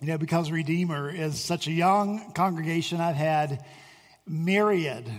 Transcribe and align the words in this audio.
You 0.00 0.06
know, 0.06 0.18
because 0.18 0.52
Redeemer 0.52 1.10
is 1.10 1.40
such 1.40 1.66
a 1.66 1.72
young 1.72 2.32
congregation, 2.32 3.00
I've 3.00 3.16
had 3.16 3.64
myriad 4.28 5.10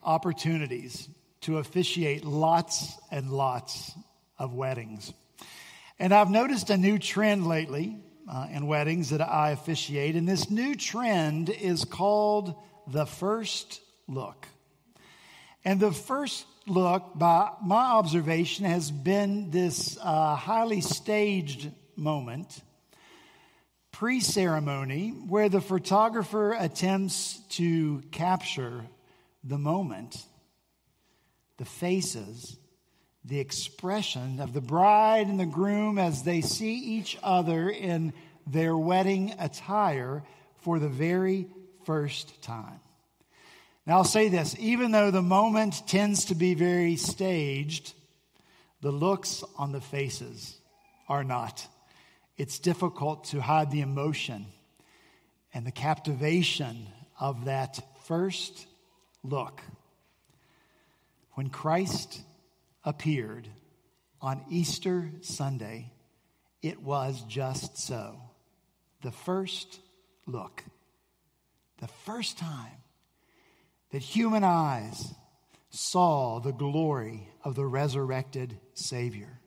opportunities 0.00 1.08
to 1.40 1.58
officiate 1.58 2.24
lots 2.24 2.96
and 3.10 3.30
lots 3.30 3.90
of 4.38 4.54
weddings. 4.54 5.12
And 5.98 6.14
I've 6.14 6.30
noticed 6.30 6.70
a 6.70 6.76
new 6.76 7.00
trend 7.00 7.48
lately 7.48 7.96
uh, 8.30 8.46
in 8.52 8.68
weddings 8.68 9.10
that 9.10 9.20
I 9.20 9.50
officiate, 9.50 10.14
and 10.14 10.28
this 10.28 10.48
new 10.48 10.76
trend 10.76 11.50
is 11.50 11.84
called 11.84 12.54
the 12.86 13.06
first 13.06 13.80
look. 14.06 14.46
And 15.64 15.80
the 15.80 15.90
first 15.90 16.46
look, 16.68 17.18
by 17.18 17.50
my 17.60 17.86
observation, 17.86 18.66
has 18.66 18.92
been 18.92 19.50
this 19.50 19.98
uh, 20.00 20.36
highly 20.36 20.80
staged 20.80 21.72
moment 21.96 22.62
pre 23.98 24.20
ceremony 24.20 25.08
where 25.26 25.48
the 25.48 25.60
photographer 25.60 26.52
attempts 26.52 27.40
to 27.48 28.00
capture 28.12 28.84
the 29.42 29.58
moment, 29.58 30.24
the 31.56 31.64
faces, 31.64 32.56
the 33.24 33.40
expression 33.40 34.38
of 34.38 34.52
the 34.52 34.60
bride 34.60 35.26
and 35.26 35.40
the 35.40 35.44
groom 35.44 35.98
as 35.98 36.22
they 36.22 36.40
see 36.40 36.74
each 36.74 37.18
other 37.24 37.68
in 37.68 38.12
their 38.46 38.76
wedding 38.76 39.34
attire 39.40 40.22
for 40.60 40.78
the 40.78 40.88
very 40.88 41.48
first 41.84 42.40
time. 42.40 42.78
Now, 43.84 43.96
I'll 43.96 44.04
say 44.04 44.28
this 44.28 44.54
even 44.60 44.92
though 44.92 45.10
the 45.10 45.22
moment 45.22 45.88
tends 45.88 46.26
to 46.26 46.36
be 46.36 46.54
very 46.54 46.94
staged, 46.94 47.94
the 48.80 48.92
looks 48.92 49.42
on 49.56 49.72
the 49.72 49.80
faces 49.80 50.56
are 51.08 51.24
not 51.24 51.66
it's 52.38 52.60
difficult 52.60 53.24
to 53.24 53.40
hide 53.40 53.70
the 53.70 53.80
emotion 53.80 54.46
and 55.52 55.66
the 55.66 55.72
captivation 55.72 56.86
of 57.18 57.46
that 57.46 57.80
first 58.04 58.66
look. 59.24 59.60
When 61.32 61.50
Christ 61.50 62.20
appeared 62.84 63.48
on 64.20 64.44
Easter 64.48 65.10
Sunday, 65.20 65.92
it 66.62 66.80
was 66.80 67.22
just 67.28 67.76
so. 67.76 68.20
The 69.02 69.12
first 69.12 69.80
look, 70.26 70.62
the 71.80 71.88
first 71.88 72.38
time 72.38 72.82
that 73.90 74.02
human 74.02 74.44
eyes 74.44 75.12
saw 75.70 76.40
the 76.40 76.52
glory 76.52 77.28
of 77.44 77.54
the 77.54 77.66
resurrected 77.66 78.58
Savior. 78.74 79.37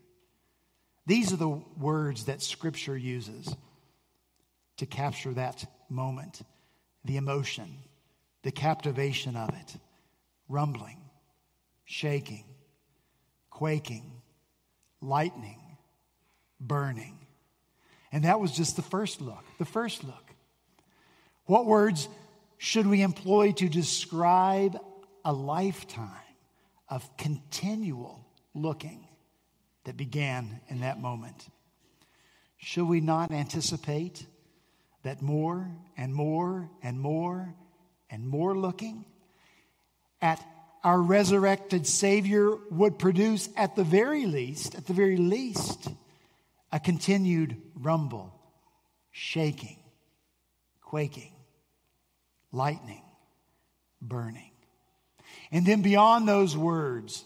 These 1.05 1.33
are 1.33 1.37
the 1.37 1.61
words 1.77 2.25
that 2.25 2.41
Scripture 2.41 2.97
uses 2.97 3.55
to 4.77 4.85
capture 4.85 5.33
that 5.33 5.65
moment, 5.89 6.41
the 7.03 7.17
emotion, 7.17 7.77
the 8.43 8.51
captivation 8.51 9.35
of 9.35 9.49
it 9.49 9.75
rumbling, 10.47 10.97
shaking, 11.85 12.43
quaking, 13.49 14.21
lightning, 15.01 15.59
burning. 16.59 17.17
And 18.11 18.25
that 18.25 18.39
was 18.39 18.51
just 18.51 18.75
the 18.75 18.81
first 18.81 19.21
look, 19.21 19.43
the 19.57 19.65
first 19.65 20.03
look. 20.03 20.33
What 21.45 21.65
words 21.65 22.09
should 22.57 22.85
we 22.85 23.01
employ 23.01 23.53
to 23.53 23.69
describe 23.69 24.77
a 25.23 25.33
lifetime 25.33 26.09
of 26.89 27.17
continual 27.17 28.25
looking? 28.53 29.07
That 29.85 29.97
began 29.97 30.59
in 30.69 30.81
that 30.81 30.99
moment. 30.99 31.47
Should 32.57 32.87
we 32.87 33.01
not 33.01 33.31
anticipate 33.31 34.25
that 35.03 35.21
more 35.21 35.69
and 35.97 36.13
more 36.13 36.69
and 36.83 36.99
more 36.99 37.53
and 38.09 38.27
more 38.27 38.55
looking 38.55 39.05
at 40.21 40.43
our 40.83 41.01
resurrected 41.01 41.85
Savior 41.87 42.55
would 42.69 42.97
produce, 42.97 43.49
at 43.55 43.75
the 43.75 43.83
very 43.83 44.25
least, 44.25 44.75
at 44.75 44.87
the 44.87 44.93
very 44.93 45.17
least, 45.17 45.87
a 46.71 46.79
continued 46.79 47.55
rumble, 47.75 48.33
shaking, 49.11 49.77
quaking, 50.81 51.33
lightning, 52.51 53.03
burning. 54.01 54.51
And 55.51 55.65
then 55.65 55.81
beyond 55.81 56.27
those 56.27 56.55
words, 56.57 57.23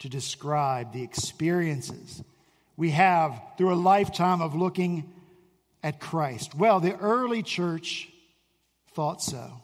to 0.00 0.08
describe 0.08 0.92
the 0.92 1.02
experiences 1.02 2.22
we 2.76 2.90
have 2.90 3.40
through 3.56 3.72
a 3.72 3.76
lifetime 3.76 4.40
of 4.40 4.54
looking 4.54 5.12
at 5.82 6.00
Christ? 6.00 6.54
Well, 6.54 6.80
the 6.80 6.96
early 6.96 7.42
church 7.42 8.08
thought 8.94 9.22
so. 9.22 9.62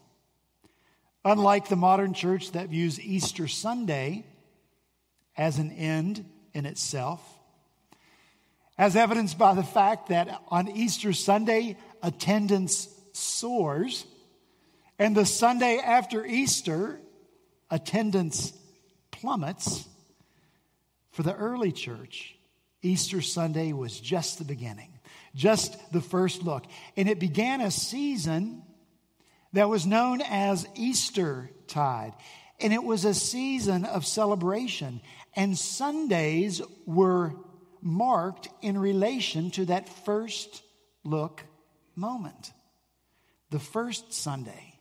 Unlike 1.25 1.69
the 1.69 1.77
modern 1.77 2.15
church 2.15 2.53
that 2.53 2.69
views 2.69 3.01
Easter 3.01 3.49
Sunday 3.49 4.25
as 5.37 5.59
an 5.59 5.73
end 5.73 6.25
in 6.55 6.67
itself, 6.67 7.21
as 8.79 8.95
evidenced 8.95 9.39
by 9.39 9.55
the 9.55 9.63
fact 9.63 10.11
that 10.11 10.43
on 10.49 10.69
Easter 10.69 11.13
Sunday, 11.13 11.77
attendance 12.03 12.89
soars, 13.13 14.07
and 14.99 15.17
the 15.17 15.27
Sunday 15.27 15.79
after 15.79 16.25
Easter, 16.25 17.01
attendance 17.71 18.53
plummets. 19.11 19.87
For 21.17 21.23
the 21.23 21.35
early 21.35 21.73
church, 21.73 22.37
Easter 22.83 23.23
Sunday 23.23 23.73
was 23.73 23.99
just 23.99 24.37
the 24.37 24.45
beginning, 24.45 24.99
just 25.35 25.91
the 25.91 26.03
first 26.03 26.43
look. 26.43 26.67
And 26.95 27.09
it 27.09 27.19
began 27.19 27.63
a 27.63 27.71
season 27.71 28.63
that 29.55 29.71
was 29.71 29.87
known 29.87 30.21
as 30.21 30.69
Easter 30.75 31.51
tide. 31.69 32.13
And 32.61 32.71
it 32.75 32.85
was 32.85 33.07
a 33.07 33.15
season 33.15 33.87
of 33.87 34.05
celebration. 34.05 35.01
And 35.35 35.57
Sundays 35.57 36.61
were 36.85 37.33
marked 37.81 38.49
in 38.61 38.77
relation 38.77 39.51
to 39.53 39.65
that 39.65 39.89
first 40.05 40.63
look 41.03 41.43
moment. 41.95 42.53
The 43.49 43.59
first 43.59 44.13
Sunday 44.13 44.75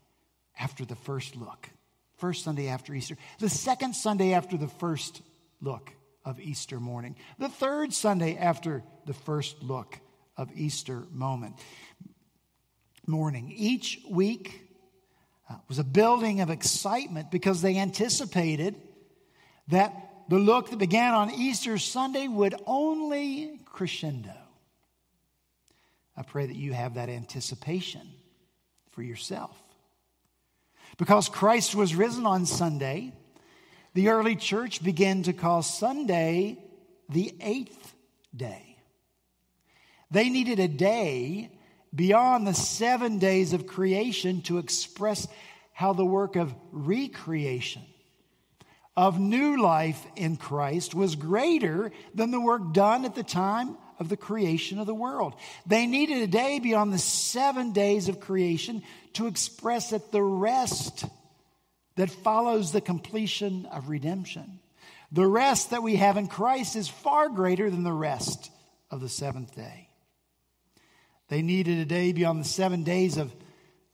after 0.60 0.84
the 0.84 0.98
first 0.98 1.38
look. 1.38 1.70
First 2.18 2.44
Sunday 2.44 2.68
after 2.68 2.94
Easter. 2.94 3.16
The 3.40 3.48
second 3.48 3.96
Sunday 3.96 4.34
after 4.34 4.58
the 4.58 4.68
first 4.68 5.22
look 5.62 5.94
of 6.26 6.40
Easter 6.40 6.80
morning, 6.80 7.16
the 7.38 7.50
third 7.50 7.94
Sunday 7.94 8.36
after 8.36 8.84
the 9.06 9.14
first 9.14 9.62
look 9.62 10.00
of 10.36 10.50
Easter 10.56 11.04
moment 11.12 11.56
morning. 13.08 13.54
Each 13.56 14.00
week 14.10 14.62
uh, 15.50 15.56
was 15.68 15.80
a 15.80 15.84
building 15.84 16.42
of 16.42 16.50
excitement 16.50 17.32
because 17.32 17.62
they 17.62 17.78
anticipated 17.78 18.76
that 19.68 19.94
the 20.28 20.40
look 20.40 20.72
that 20.72 20.78
began 20.78 21.14
on 21.14 21.32
Easter 21.32 21.78
Sunday 21.78 22.28
would 22.28 22.56
only 22.66 23.60
crescendo. 23.66 24.34
I 26.18 26.24
pray 26.24 26.46
that 26.48 26.56
you 26.56 26.74
have 26.74 26.96
that 26.96 27.10
anticipation 27.10 28.10
for 28.92 29.04
yourself. 29.04 29.62
Because 30.98 31.28
Christ 31.28 31.76
was 31.76 31.94
risen 31.94 32.26
on 32.26 32.46
Sunday, 32.46 33.12
the 33.96 34.10
early 34.10 34.36
church 34.36 34.84
began 34.84 35.24
to 35.24 35.34
call 35.34 35.64
Sunday 35.64 36.60
the 37.10 37.34
eighth 37.40 37.96
day. 38.36 38.78
They 40.12 40.30
needed 40.30 40.60
a 40.60 40.68
day 40.68 41.50
beyond 41.96 42.46
the 42.46 42.54
seven 42.54 43.20
days 43.20 43.54
of 43.54 43.66
creation 43.66 44.42
to 44.44 44.58
express 44.58 45.28
how 45.72 45.94
the 45.94 46.06
work 46.06 46.36
of 46.36 46.54
recreation, 46.74 47.84
of 48.98 49.18
new 49.18 49.62
life 49.62 50.06
in 50.18 50.36
Christ, 50.36 50.94
was 50.94 51.16
greater 51.16 51.92
than 52.14 52.32
the 52.32 52.42
work 52.42 52.74
done 52.74 53.06
at 53.06 53.16
the 53.16 53.24
time 53.24 53.78
of 53.98 54.10
the 54.10 54.18
creation 54.18 54.78
of 54.78 54.88
the 54.88 54.94
world. 54.94 55.36
They 55.66 55.88
needed 55.88 56.22
a 56.22 56.28
day 56.28 56.60
beyond 56.60 56.92
the 56.92 57.00
seven 57.00 57.72
days 57.72 58.10
of 58.10 58.20
creation 58.20 58.84
to 59.14 59.28
express 59.28 59.92
that 59.92 60.12
the 60.12 60.22
rest 60.22 61.06
that 61.96 62.10
follows 62.10 62.72
the 62.72 62.82
completion 62.82 63.66
of 63.68 63.90
redemption. 63.90 64.60
The 65.12 65.28
rest 65.28 65.70
that 65.70 65.84
we 65.84 65.96
have 65.96 66.18
in 66.18 66.28
Christ 66.28 66.76
is 66.76 66.90
far 66.90 67.30
greater 67.30 67.70
than 67.70 67.84
the 67.84 67.94
rest 67.94 68.52
of 68.92 69.02
the 69.02 69.10
seventh 69.10 69.56
day. 69.56 69.90
They 71.30 71.42
needed 71.42 71.80
a 71.80 71.86
day 71.86 72.12
beyond 72.12 72.40
the 72.40 72.48
seven 72.48 72.84
days 72.84 73.18
of 73.18 73.34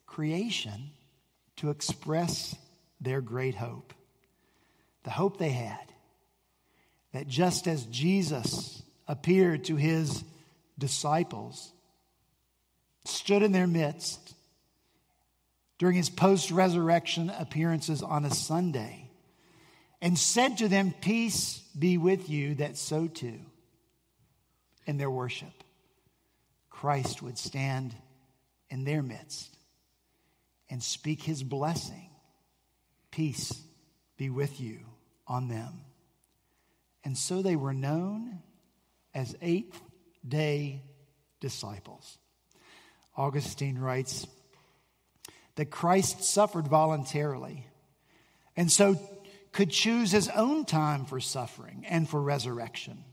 creation 0.05 0.91
to 1.57 1.69
express 1.69 2.55
their 2.99 3.21
great 3.21 3.55
hope. 3.55 3.93
The 5.03 5.11
hope 5.11 5.37
they 5.37 5.49
had 5.49 5.91
that 7.13 7.27
just 7.27 7.67
as 7.67 7.85
Jesus 7.85 8.81
appeared 9.07 9.65
to 9.65 9.75
his 9.75 10.23
disciples, 10.77 11.73
stood 13.05 13.43
in 13.43 13.51
their 13.51 13.67
midst, 13.67 14.20
during 15.81 15.95
his 15.95 16.11
post 16.11 16.51
resurrection 16.51 17.31
appearances 17.39 18.03
on 18.03 18.23
a 18.23 18.29
Sunday 18.29 19.09
and 19.99 20.15
said 20.15 20.59
to 20.59 20.67
them, 20.67 20.93
Peace 21.01 21.57
be 21.77 21.97
with 21.97 22.29
you, 22.29 22.53
that 22.53 22.77
so 22.77 23.07
too, 23.07 23.39
in 24.85 24.99
their 24.99 25.09
worship, 25.09 25.63
Christ 26.69 27.23
would 27.23 27.35
stand 27.35 27.95
in 28.69 28.83
their 28.83 29.01
midst 29.01 29.57
and 30.69 30.83
speak 30.83 31.23
his 31.23 31.41
blessing. 31.41 32.11
Peace 33.09 33.51
be 34.17 34.29
with 34.29 34.61
you 34.61 34.81
on 35.25 35.47
them. 35.47 35.81
And 37.03 37.17
so 37.17 37.41
they 37.41 37.55
were 37.55 37.73
known 37.73 38.43
as 39.15 39.35
eighth 39.41 39.81
day 40.27 40.83
disciples. 41.39 42.19
Augustine 43.17 43.79
writes 43.79 44.27
that 45.55 45.71
Christ 45.71 46.23
suffered 46.23 46.67
voluntarily 46.67 47.67
and 48.55 48.71
so 48.71 48.99
could 49.51 49.71
choose 49.71 50.11
his 50.11 50.29
own 50.29 50.65
time 50.65 51.05
for 51.05 51.19
suffering 51.19 51.85
and 51.87 52.07
for 52.07 52.21
resurrection. 52.21 53.03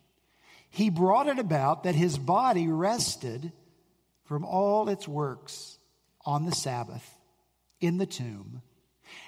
He 0.70 0.90
brought 0.90 1.26
it 1.26 1.38
about 1.38 1.85
that 1.85 1.94
his 1.94 2.19
body 2.19 2.69
rested 2.69 3.52
from 4.25 4.44
all 4.44 4.88
its 4.88 5.08
works 5.08 5.79
on 6.25 6.44
the 6.44 6.55
Sabbath 6.55 7.14
in 7.81 7.96
the 7.96 8.06
tomb, 8.06 8.61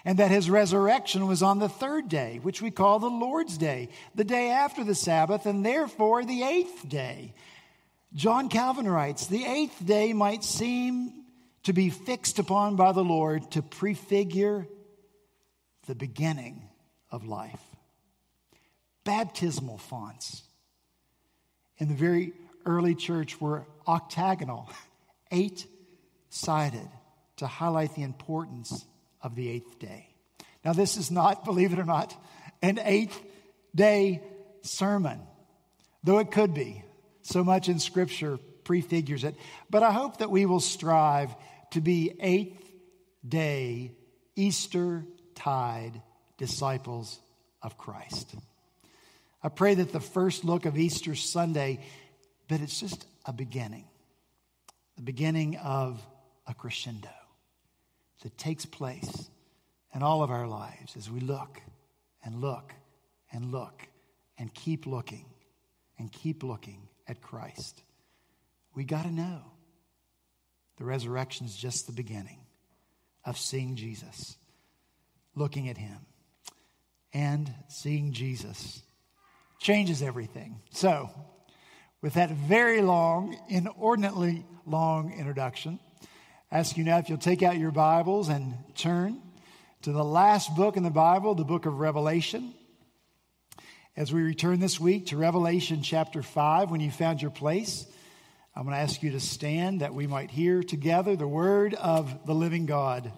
and 0.05 0.19
that 0.19 0.31
his 0.31 0.51
resurrection 0.51 1.27
was 1.27 1.43
on 1.43 1.59
the 1.59 1.69
third 1.69 2.09
day, 2.09 2.39
which 2.43 2.61
we 2.61 2.71
call 2.71 2.99
the 2.99 3.09
Lord's 3.09 3.57
Day, 3.57 3.89
the 4.15 4.25
day 4.25 4.51
after 4.51 4.85
the 4.85 4.95
Sabbath, 4.95 5.47
and 5.47 5.65
therefore 5.65 6.25
the 6.25 6.43
eighth 6.43 6.87
day. 6.87 7.33
John 8.13 8.49
Calvin 8.49 8.89
writes 8.89 9.27
The 9.27 9.47
eighth 9.47 9.85
day 9.85 10.13
might 10.13 10.45
seem 10.45 11.20
to 11.65 11.73
be 11.73 11.91
fixed 11.91 12.39
upon 12.39 12.77
by 12.77 12.93
the 12.93 13.05
Lord 13.05 13.51
to 13.53 13.63
prefigure 13.63 14.67
the 15.87 15.95
beginning 15.95 16.63
of 17.11 17.27
life. 17.27 17.61
Baptismal 19.05 19.79
fonts 19.79 20.43
in 21.79 21.89
the 21.89 21.95
very 21.95 22.33
early 22.67 22.95
church 22.95 23.41
were 23.41 23.67
octagonal, 23.87 24.71
eight 25.31 25.67
sided, 26.29 26.89
to 27.37 27.47
highlight 27.47 27.95
the 27.95 28.03
importance 28.03 28.85
of 29.23 29.35
the 29.35 29.49
eighth 29.49 29.79
day. 29.79 30.07
Now, 30.65 30.73
this 30.73 30.97
is 30.97 31.11
not, 31.11 31.45
believe 31.45 31.73
it 31.73 31.79
or 31.79 31.85
not, 31.85 32.15
an 32.63 32.79
eighth 32.83 33.21
day 33.75 34.23
sermon, 34.63 35.21
though 36.05 36.19
it 36.19 36.31
could 36.31 36.55
be. 36.55 36.85
So 37.23 37.45
much 37.45 37.69
in 37.69 37.79
Scripture 37.79 38.39
prefigures 38.71 39.25
it. 39.25 39.35
But 39.69 39.83
I 39.83 39.91
hope 39.91 40.19
that 40.19 40.31
we 40.31 40.47
will 40.47 40.61
strive 40.61 41.35
to 41.73 41.81
be 41.81 42.15
eighth 42.21 42.71
day, 43.29 43.91
Easter 44.37 45.05
tide 45.35 46.01
disciples 46.39 47.19
of 47.65 47.77
Christ. 47.77 48.33
I 49.43 49.49
pray 49.49 49.75
that 49.75 49.91
the 49.91 49.99
first 49.99 50.45
look 50.45 50.67
of 50.67 50.79
Easter 50.79 51.17
Sunday, 51.17 51.81
that 52.47 52.61
it's 52.61 52.79
just 52.79 53.05
a 53.27 53.33
beginning, 53.33 53.87
the 54.95 55.03
beginning 55.03 55.57
of 55.57 56.01
a 56.47 56.55
crescendo 56.55 57.09
that 58.23 58.39
takes 58.39 58.67
place 58.67 59.29
in 59.93 60.05
all 60.05 60.23
of 60.23 60.31
our 60.31 60.47
lives 60.47 60.97
as 60.97 61.11
we 61.11 61.19
look 61.19 61.61
and 62.23 62.41
look 62.41 62.73
and 63.33 63.51
look 63.51 63.89
and 64.39 64.55
keep 64.55 64.87
looking 64.87 65.25
and 65.99 66.13
keep 66.13 66.45
looking 66.45 66.87
at 67.09 67.21
Christ. 67.21 67.83
We 68.75 68.85
got 68.85 69.03
to 69.05 69.11
know 69.11 69.43
the 70.79 70.85
resurrection 70.85 71.47
is 71.47 71.57
just 71.57 71.87
the 71.87 71.93
beginning 71.93 72.39
of 73.25 73.37
seeing 73.37 73.77
Jesus, 73.77 74.37
looking 75.35 75.69
at 75.69 75.77
him, 75.77 75.99
and 77.13 77.53
seeing 77.69 78.13
Jesus 78.13 78.83
changes 79.61 80.03
everything. 80.03 80.61
So, 80.71 81.11
with 82.01 82.15
that 82.15 82.31
very 82.31 82.81
long, 82.81 83.37
inordinately 83.49 84.45
long 84.65 85.13
introduction, 85.13 85.79
I 86.51 86.59
ask 86.59 86.77
you 86.77 86.85
now 86.85 86.99
if 86.99 87.09
you'll 87.09 87.19
take 87.19 87.43
out 87.43 87.59
your 87.59 87.71
Bibles 87.71 88.29
and 88.29 88.55
turn 88.75 89.21
to 89.83 89.93
the 89.93 90.05
last 90.05 90.57
book 90.57 90.77
in 90.77 90.83
the 90.83 90.91
Bible, 90.91 91.35
the 91.35 91.45
book 91.45 91.67
of 91.67 91.79
Revelation. 91.79 92.55
As 93.97 94.13
we 94.13 94.23
return 94.23 94.61
this 94.61 94.81
week 94.81 95.07
to 95.09 95.17
Revelation 95.17 95.83
chapter 95.83 96.23
5, 96.23 96.71
when 96.71 96.81
you 96.81 96.91
found 96.91 97.21
your 97.21 97.31
place, 97.31 97.87
I'm 98.55 98.65
going 98.65 98.75
to 98.75 98.83
ask 98.83 99.03
you 99.03 99.13
to 99.13 99.21
stand 99.21 99.81
that 99.81 99.95
we 99.95 100.09
might 100.09 100.29
hear 100.29 100.63
together 100.63 101.15
the 101.15 101.29
word 101.29 101.73
of 101.75 102.27
the 102.27 102.35
living 102.35 102.67
God. 102.67 103.13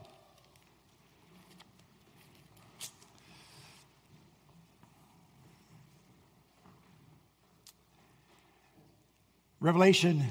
Revelation 9.59 10.23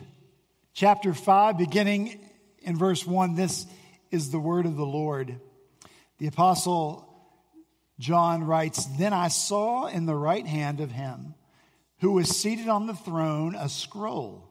chapter 0.74 1.16
5, 1.16 1.58
beginning 1.58 2.20
in 2.60 2.78
verse 2.78 3.06
1, 3.06 3.34
this 3.36 3.66
is 4.12 4.30
the 4.30 4.40
word 4.40 4.68
of 4.68 4.76
the 4.76 4.86
Lord. 4.86 5.36
The 6.20 6.28
apostle 6.28 7.08
John 7.98 8.44
writes 8.44 8.86
Then 9.00 9.14
I 9.14 9.30
saw 9.30 9.88
in 9.88 10.06
the 10.06 10.16
right 10.16 10.46
hand 10.46 10.80
of 10.80 10.92
him 10.92 11.34
who 12.02 12.12
was 12.12 12.30
seated 12.30 12.68
on 12.68 12.86
the 12.86 12.94
throne 12.94 13.56
a 13.56 13.68
scroll 13.68 14.51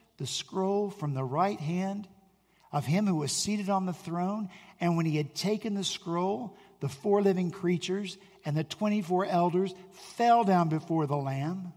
the 0.21 0.27
scroll 0.27 0.91
from 0.91 1.15
the 1.15 1.23
right 1.23 1.59
hand 1.59 2.07
of 2.71 2.85
him 2.85 3.07
who 3.07 3.15
was 3.15 3.31
seated 3.31 3.69
on 3.69 3.87
the 3.87 3.93
throne. 3.93 4.49
And 4.79 4.95
when 4.95 5.07
he 5.07 5.17
had 5.17 5.33
taken 5.33 5.73
the 5.73 5.83
scroll, 5.83 6.55
the 6.79 6.89
four 6.89 7.23
living 7.23 7.49
creatures 7.49 8.19
and 8.45 8.55
the 8.55 8.63
24 8.63 9.25
elders 9.25 9.73
fell 10.15 10.43
down 10.43 10.69
before 10.69 11.07
the 11.07 11.17
Lamb, 11.17 11.73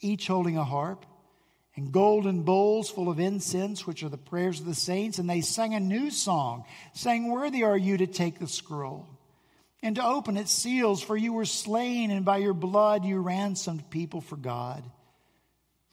each 0.00 0.26
holding 0.26 0.56
a 0.56 0.64
harp 0.64 1.04
and 1.76 1.92
golden 1.92 2.44
bowls 2.44 2.88
full 2.88 3.10
of 3.10 3.20
incense, 3.20 3.86
which 3.86 4.02
are 4.02 4.08
the 4.08 4.16
prayers 4.16 4.60
of 4.60 4.64
the 4.64 4.74
saints. 4.74 5.18
And 5.18 5.28
they 5.28 5.42
sang 5.42 5.74
a 5.74 5.80
new 5.80 6.10
song, 6.10 6.64
saying, 6.94 7.30
Worthy 7.30 7.62
are 7.62 7.76
you 7.76 7.98
to 7.98 8.06
take 8.06 8.38
the 8.38 8.48
scroll 8.48 9.06
and 9.82 9.96
to 9.96 10.04
open 10.04 10.38
its 10.38 10.50
seals, 10.50 11.02
for 11.02 11.14
you 11.14 11.34
were 11.34 11.44
slain, 11.44 12.10
and 12.10 12.24
by 12.24 12.38
your 12.38 12.54
blood 12.54 13.04
you 13.04 13.20
ransomed 13.20 13.90
people 13.90 14.22
for 14.22 14.36
God. 14.36 14.82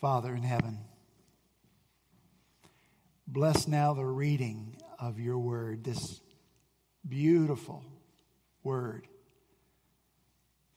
Father 0.00 0.32
in 0.32 0.44
heaven, 0.44 0.78
bless 3.26 3.66
now 3.66 3.94
the 3.94 4.04
reading 4.04 4.76
of 5.00 5.18
your 5.18 5.38
word, 5.38 5.82
this 5.82 6.20
beautiful 7.08 7.82
word. 8.62 9.08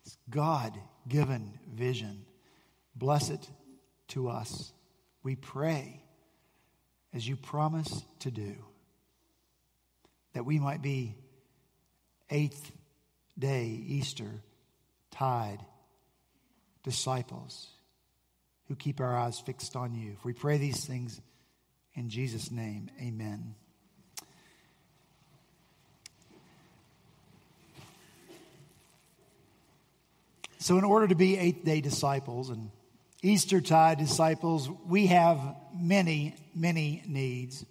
It's 0.03 0.17
God 0.27 0.75
given 1.07 1.53
vision. 1.71 2.25
Bless 2.95 3.29
it 3.29 3.47
to 4.09 4.27
us. 4.27 4.73
We 5.21 5.35
pray 5.35 6.01
as 7.13 7.27
you 7.27 7.35
promise 7.35 8.03
to 8.19 8.31
do 8.31 8.55
that 10.33 10.45
we 10.45 10.57
might 10.57 10.81
be 10.81 11.15
eighth 12.31 12.71
day 13.37 13.65
Easter 13.65 14.41
tide 15.11 15.59
disciples 16.83 17.67
who 18.71 18.75
keep 18.77 19.01
our 19.01 19.17
eyes 19.17 19.37
fixed 19.37 19.75
on 19.75 19.93
you. 19.93 20.13
If 20.17 20.23
we 20.23 20.31
pray 20.31 20.57
these 20.57 20.85
things 20.85 21.19
in 21.93 22.07
Jesus' 22.07 22.51
name, 22.51 22.89
amen. 23.01 23.53
So, 30.59 30.77
in 30.77 30.85
order 30.85 31.09
to 31.09 31.15
be 31.15 31.37
eighth 31.37 31.65
day 31.65 31.81
disciples 31.81 32.49
and 32.49 32.71
Eastertide 33.21 33.97
disciples, 33.97 34.69
we 34.87 35.07
have 35.07 35.37
many, 35.77 36.33
many 36.55 37.03
needs. 37.05 37.65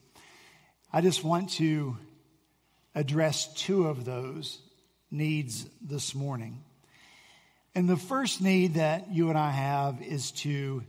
I 0.93 1.01
just 1.01 1.25
want 1.25 1.49
to 1.53 1.97
address 2.95 3.51
two 3.55 3.87
of 3.89 4.05
those 4.05 4.61
needs 5.11 5.65
this 5.81 6.15
morning. 6.15 6.63
And 7.75 7.89
the 7.89 7.97
first 7.97 8.41
need 8.41 8.75
that 8.75 9.13
you 9.13 9.29
and 9.29 9.39
I 9.39 9.51
have 9.51 10.03
is 10.03 10.33
to 10.33 10.83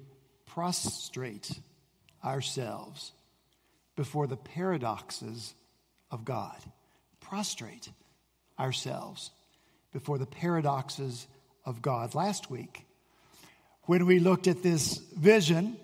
prostrate 0.48 1.52
ourselves 2.24 3.12
before 3.96 4.28
the 4.28 4.38
paradoxes 4.38 5.54
of 6.10 6.26
God. 6.26 6.58
Prostrate 7.20 7.90
ourselves 8.60 9.32
before 9.94 10.18
the 10.18 10.26
paradoxes 10.26 11.28
of 11.66 11.82
God. 11.82 12.16
Last 12.16 12.50
week, 12.50 12.86
when 13.84 14.06
we 14.06 14.20
looked 14.20 14.48
at 14.48 14.64
this 14.64 14.98
vision 15.16 15.78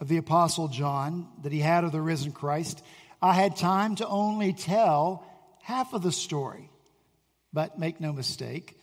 of 0.00 0.08
the 0.08 0.18
Apostle 0.18 0.68
John 0.68 1.26
that 1.42 1.52
he 1.52 1.60
had 1.60 1.84
of 1.84 1.92
the 1.92 2.00
risen 2.00 2.30
Christ, 2.30 2.82
I 3.20 3.32
had 3.32 3.56
time 3.56 3.96
to 3.96 4.06
only 4.06 4.52
tell 4.52 5.24
half 5.62 5.92
of 5.92 6.02
the 6.02 6.12
story. 6.12 6.70
But 7.52 7.78
make 7.78 8.00
no 8.00 8.12
mistake, 8.12 8.78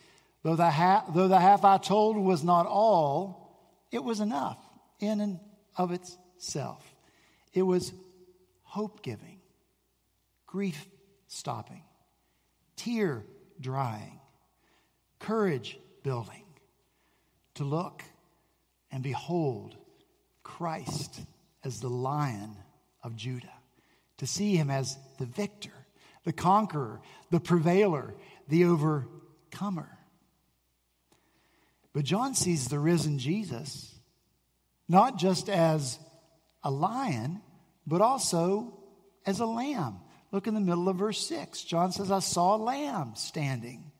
though 0.46 0.54
the, 0.54 0.70
half, 0.70 1.12
though 1.12 1.26
the 1.26 1.40
half 1.40 1.64
I 1.64 1.76
told 1.76 2.16
was 2.16 2.44
not 2.44 2.66
all, 2.66 3.52
it 3.90 4.04
was 4.04 4.20
enough 4.20 4.58
in 5.00 5.20
and 5.20 5.40
of 5.76 5.90
itself. 5.90 6.88
It 7.52 7.62
was 7.62 7.92
hope 8.62 9.02
giving, 9.02 9.40
grief 10.46 10.86
stopping, 11.26 11.82
tear 12.76 13.24
drying, 13.60 14.20
courage 15.18 15.80
building 16.04 16.44
to 17.54 17.64
look 17.64 18.04
and 18.92 19.02
behold 19.02 19.76
Christ 20.44 21.22
as 21.64 21.80
the 21.80 21.90
lion 21.90 22.56
of 23.02 23.16
Judah, 23.16 23.48
to 24.18 24.28
see 24.28 24.54
him 24.54 24.70
as 24.70 24.96
the 25.18 25.26
victor, 25.26 25.74
the 26.22 26.32
conqueror, 26.32 27.00
the 27.32 27.40
prevailer, 27.40 28.14
the 28.46 28.66
overcomer. 28.66 29.95
But 31.96 32.04
John 32.04 32.34
sees 32.34 32.68
the 32.68 32.78
risen 32.78 33.18
Jesus 33.18 33.94
not 34.86 35.16
just 35.16 35.48
as 35.48 35.98
a 36.62 36.70
lion, 36.70 37.40
but 37.86 38.02
also 38.02 38.78
as 39.24 39.40
a 39.40 39.46
lamb. 39.46 40.00
Look 40.30 40.46
in 40.46 40.52
the 40.52 40.60
middle 40.60 40.90
of 40.90 40.96
verse 40.96 41.26
6. 41.26 41.62
John 41.62 41.92
says, 41.92 42.10
I 42.10 42.18
saw 42.18 42.54
a 42.54 42.58
lamb 42.58 43.14
standing 43.16 43.92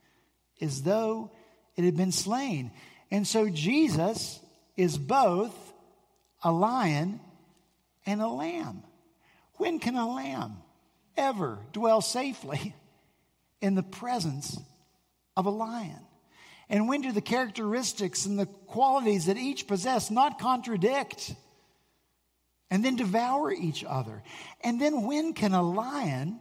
as 0.60 0.82
though 0.82 1.30
it 1.74 1.84
had 1.84 1.96
been 1.96 2.12
slain. 2.12 2.70
And 3.10 3.26
so 3.26 3.48
Jesus 3.48 4.40
is 4.76 4.98
both 4.98 5.56
a 6.44 6.52
lion 6.52 7.18
and 8.04 8.20
a 8.20 8.28
lamb. 8.28 8.82
When 9.54 9.78
can 9.78 9.96
a 9.96 10.06
lamb 10.06 10.58
ever 11.16 11.60
dwell 11.72 12.02
safely 12.02 12.74
in 13.62 13.74
the 13.74 13.82
presence 13.82 14.60
of 15.34 15.46
a 15.46 15.50
lion? 15.50 16.05
And 16.68 16.88
when 16.88 17.00
do 17.00 17.12
the 17.12 17.20
characteristics 17.20 18.26
and 18.26 18.38
the 18.38 18.46
qualities 18.46 19.26
that 19.26 19.37
each 19.37 19.66
possess 19.66 20.11
not 20.11 20.38
contradict 20.38 21.35
and 22.70 22.85
then 22.85 22.96
devour 22.96 23.52
each 23.52 23.85
other? 23.85 24.23
And 24.62 24.80
then 24.80 25.02
when 25.02 25.32
can 25.32 25.54
a 25.54 25.62
lion 25.62 26.40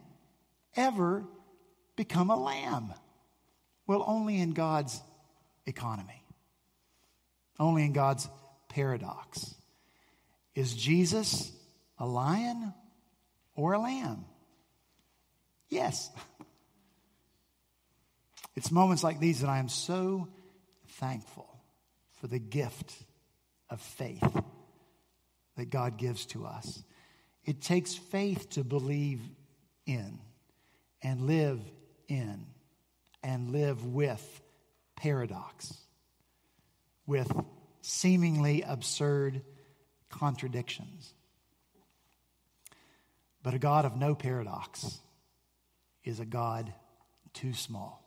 ever 0.75 1.25
become 1.96 2.32
a 2.32 2.41
lamb? 2.41 2.94
Well, 3.88 4.03
only 4.08 4.39
in 4.39 4.53
God's 4.53 5.00
economy. 5.65 6.24
Only 7.60 7.86
in 7.86 7.94
God's 7.94 8.27
paradox. 8.70 9.53
Is 10.55 10.74
Jesus 10.74 11.51
a 12.00 12.05
lion 12.05 12.74
or 13.55 13.74
a 13.74 13.79
lamb? 13.79 14.25
Yes. 15.70 16.10
It's 18.55 18.71
moments 18.71 19.03
like 19.03 19.19
these 19.19 19.41
that 19.41 19.50
I 19.50 19.59
am 19.59 19.69
so 19.69 20.27
thankful 20.88 21.47
for 22.19 22.27
the 22.27 22.39
gift 22.39 22.93
of 23.69 23.81
faith 23.81 24.41
that 25.57 25.69
God 25.69 25.97
gives 25.97 26.25
to 26.27 26.45
us. 26.45 26.83
It 27.43 27.62
takes 27.62 27.93
faith 27.95 28.50
to 28.51 28.63
believe 28.63 29.21
in 29.85 30.19
and 31.01 31.21
live 31.27 31.59
in 32.07 32.45
and 33.24 33.51
live 33.51 33.85
with 33.85 34.41
paradox 34.95 35.75
with 37.05 37.31
seemingly 37.81 38.62
absurd 38.62 39.41
contradictions. 40.09 41.13
But 43.43 43.53
a 43.53 43.59
God 43.59 43.85
of 43.85 43.95
no 43.95 44.15
paradox 44.15 45.00
is 46.03 46.19
a 46.19 46.25
God 46.25 46.74
too 47.33 47.53
small, 47.53 48.04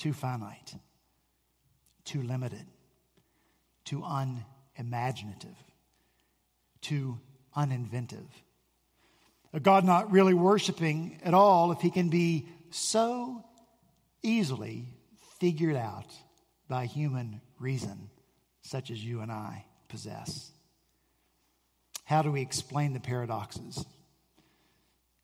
too 0.00 0.14
finite, 0.14 0.74
too 2.04 2.22
limited, 2.22 2.66
too 3.84 4.02
unimaginative, 4.02 5.56
too 6.80 7.20
uninventive. 7.54 8.26
A 9.52 9.60
God 9.60 9.84
not 9.84 10.10
really 10.10 10.32
worshiping 10.32 11.20
at 11.22 11.34
all 11.34 11.70
if 11.70 11.80
he 11.80 11.90
can 11.90 12.08
be 12.08 12.48
so 12.70 13.44
easily 14.22 14.86
figured 15.38 15.76
out 15.76 16.10
by 16.66 16.86
human 16.86 17.42
reason, 17.58 18.08
such 18.62 18.90
as 18.90 19.04
you 19.04 19.20
and 19.20 19.30
I 19.30 19.66
possess. 19.88 20.50
How 22.04 22.22
do 22.22 22.32
we 22.32 22.40
explain 22.40 22.94
the 22.94 23.00
paradoxes? 23.00 23.84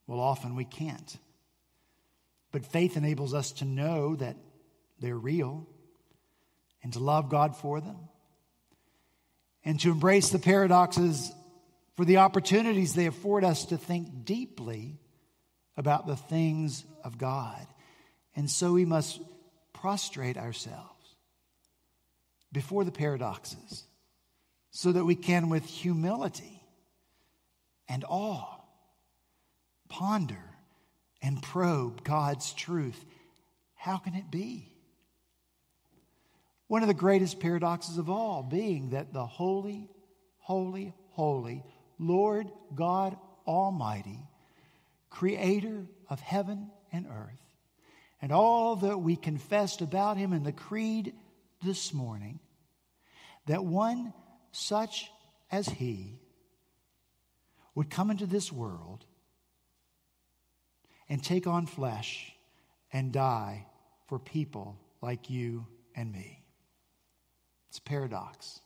Well, 0.07 0.21
often 0.21 0.55
we 0.55 0.67
can't. 0.67 1.17
But 2.53 2.67
faith 2.67 2.99
enables 2.99 3.33
us 3.33 3.53
to 3.53 3.65
know 3.65 4.17
that 4.17 4.37
they're 5.01 5.17
real 5.17 5.67
and 6.83 6.93
to 6.93 6.99
love 6.99 7.29
God 7.29 7.57
for 7.57 7.81
them 7.81 7.99
and 9.65 9.81
to 9.81 9.91
embrace 9.91 10.31
the 10.31 10.39
paradoxes 10.39 11.33
for 11.97 12.05
the 12.05 12.19
opportunities 12.19 12.95
they 12.95 13.07
afford 13.07 13.43
us 13.43 13.67
to 13.67 13.77
think 13.77 14.25
deeply 14.25 14.99
about 15.77 16.07
the 16.07 16.17
things 16.17 16.85
of 17.03 17.19
God. 17.19 17.67
And 18.35 18.51
so 18.51 18.73
we 18.73 18.85
must 18.85 19.21
prostrate 19.73 20.37
ourselves 20.37 21.17
before 22.53 22.85
the 22.85 22.93
paradoxes 22.93 23.85
so 24.71 24.93
that 24.93 25.05
we 25.05 25.15
can, 25.15 25.49
with 25.49 25.65
humility 25.65 26.63
and 27.89 28.05
awe, 28.09 28.61
ponder 29.89 30.43
and 31.23 31.43
probe 31.43 32.05
God's 32.05 32.53
truth. 32.53 33.05
How 33.75 33.97
can 33.97 34.15
it 34.15 34.31
be? 34.31 34.76
One 36.69 36.83
of 36.83 36.89
the 36.89 36.95
greatest 36.95 37.39
paradoxes 37.39 37.99
of 37.99 38.11
all 38.11 38.43
being 38.43 38.91
that 38.91 39.13
the 39.13 39.27
holy, 39.27 39.89
holy, 40.39 40.93
holy 41.11 41.63
Lord 41.99 42.51
God 42.75 43.17
Almighty, 43.47 44.19
creator 45.09 45.87
of 46.11 46.21
heaven 46.21 46.71
and 46.93 47.07
earth, 47.07 47.41
and 48.21 48.33
all 48.33 48.77
that 48.77 48.99
we 48.99 49.17
confessed 49.17 49.81
about 49.81 50.17
him 50.17 50.33
in 50.33 50.43
the 50.43 50.53
creed 50.53 51.15
this 51.63 51.95
morning, 51.95 52.41
that 53.47 53.65
one 53.65 54.13
such 54.51 55.11
as 55.51 55.69
he 55.69 56.19
would 57.75 57.91
come 57.91 58.11
into 58.11 58.27
this 58.27 58.51
world 58.51 59.05
and 61.09 61.23
take 61.23 61.47
on 61.47 61.67
flesh 61.67 62.33
and 62.93 63.13
die 63.13 63.67
for 64.09 64.19
people 64.19 64.79
like 65.01 65.31
you 65.31 65.67
and 65.95 66.13
me. 66.13 66.46
It's 67.77 67.81
a 67.81 67.91
paradox. 67.91 68.61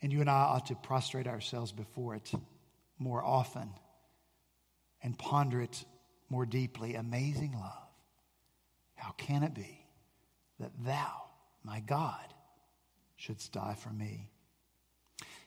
And 0.00 0.12
you 0.12 0.20
and 0.20 0.28
I 0.28 0.42
ought 0.42 0.66
to 0.66 0.74
prostrate 0.74 1.28
ourselves 1.28 1.70
before 1.70 2.16
it 2.16 2.32
more 2.98 3.24
often 3.24 3.70
and 5.04 5.16
ponder 5.16 5.60
it 5.60 5.84
more 6.30 6.44
deeply. 6.44 6.96
Amazing 6.96 7.52
love. 7.52 7.88
How 8.96 9.12
can 9.12 9.44
it 9.44 9.54
be 9.54 9.86
that 10.58 10.72
thou, 10.84 11.22
my 11.62 11.78
God, 11.78 12.34
shouldst 13.14 13.52
die 13.52 13.76
for 13.78 13.90
me? 13.90 14.28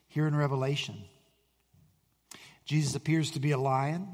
Here 0.08 0.28
in 0.28 0.36
Revelation, 0.36 1.04
Jesus 2.64 2.96
appears 2.96 3.32
to 3.32 3.42
be 3.42 3.52
a 3.52 3.58
lion, 3.58 4.08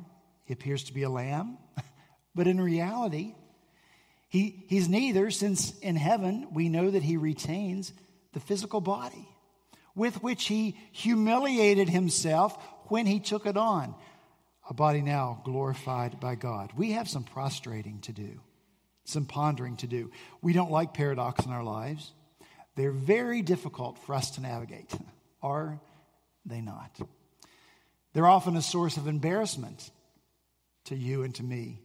he 0.45 0.53
appears 0.53 0.85
to 0.85 0.93
be 0.93 1.03
a 1.03 1.11
lamb, 1.11 1.59
but 2.33 2.47
in 2.47 2.59
reality, 2.59 3.35
he, 4.31 4.63
he's 4.69 4.87
neither, 4.87 5.29
since 5.29 5.77
in 5.79 5.97
heaven 5.97 6.47
we 6.53 6.69
know 6.69 6.89
that 6.89 7.03
he 7.03 7.17
retains 7.17 7.91
the 8.31 8.39
physical 8.39 8.79
body 8.79 9.27
with 9.93 10.23
which 10.23 10.45
he 10.45 10.77
humiliated 10.93 11.89
himself 11.89 12.57
when 12.85 13.05
he 13.05 13.19
took 13.19 13.45
it 13.45 13.57
on. 13.57 13.93
A 14.69 14.73
body 14.73 15.01
now 15.01 15.41
glorified 15.43 16.21
by 16.21 16.35
God. 16.35 16.71
We 16.77 16.93
have 16.93 17.09
some 17.09 17.25
prostrating 17.25 17.99
to 18.03 18.13
do, 18.13 18.39
some 19.03 19.25
pondering 19.25 19.75
to 19.77 19.87
do. 19.87 20.11
We 20.41 20.53
don't 20.53 20.71
like 20.71 20.93
paradox 20.93 21.45
in 21.45 21.51
our 21.51 21.63
lives. 21.63 22.13
They're 22.77 22.93
very 22.93 23.41
difficult 23.41 23.97
for 23.97 24.15
us 24.15 24.31
to 24.31 24.41
navigate, 24.41 24.93
are 25.43 25.81
they 26.45 26.61
not? 26.61 26.97
They're 28.13 28.27
often 28.27 28.55
a 28.55 28.61
source 28.61 28.95
of 28.95 29.07
embarrassment 29.07 29.91
to 30.85 30.95
you 30.95 31.23
and 31.23 31.35
to 31.35 31.43
me 31.43 31.81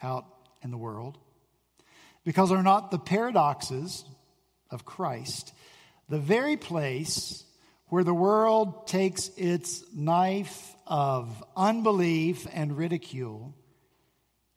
out 0.00 0.24
in 0.62 0.70
the 0.70 0.78
world 0.78 1.18
because 2.28 2.52
are 2.52 2.62
not 2.62 2.90
the 2.90 2.98
paradoxes 2.98 4.04
of 4.70 4.84
Christ 4.84 5.54
the 6.10 6.18
very 6.18 6.58
place 6.58 7.42
where 7.86 8.04
the 8.04 8.12
world 8.12 8.86
takes 8.86 9.30
its 9.38 9.82
knife 9.94 10.74
of 10.86 11.42
unbelief 11.56 12.46
and 12.52 12.76
ridicule 12.76 13.54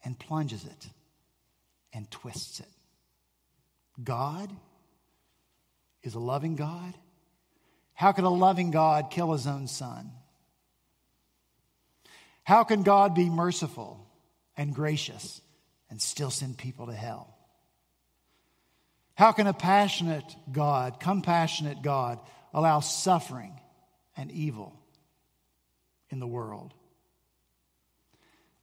and 0.03 0.19
plunges 0.19 0.65
it 0.65 0.89
and 1.93 2.11
twists 2.11 2.59
it. 2.59 2.67
God 4.03 4.51
is 6.03 6.13
a 6.13 6.19
loving 6.19 6.57
God. 6.57 6.93
How 7.93 8.11
can 8.11 8.25
a 8.25 8.29
loving 8.29 8.71
God 8.71 9.11
kill 9.11 9.31
his 9.31 9.47
own 9.47 9.69
son? 9.69 10.11
How 12.43 12.65
can 12.65 12.83
God 12.83 13.15
be 13.15 13.29
merciful 13.29 14.05
and 14.57 14.75
gracious 14.75 15.39
and 15.89 16.01
still 16.01 16.31
send 16.31 16.57
people 16.57 16.87
to 16.87 16.93
hell? 16.93 17.37
How 19.21 19.33
can 19.33 19.45
a 19.45 19.53
passionate 19.53 20.35
God, 20.51 20.99
compassionate 20.99 21.83
God, 21.83 22.17
allow 22.55 22.79
suffering 22.79 23.53
and 24.17 24.31
evil 24.31 24.73
in 26.09 26.19
the 26.19 26.25
world? 26.25 26.73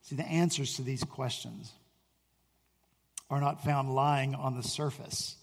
See, 0.03 0.17
the 0.17 0.27
answers 0.27 0.75
to 0.75 0.83
these 0.83 1.05
questions 1.05 1.71
are 3.31 3.41
not 3.41 3.63
found 3.63 3.95
lying 3.95 4.35
on 4.35 4.57
the 4.57 4.65
surface. 4.65 5.37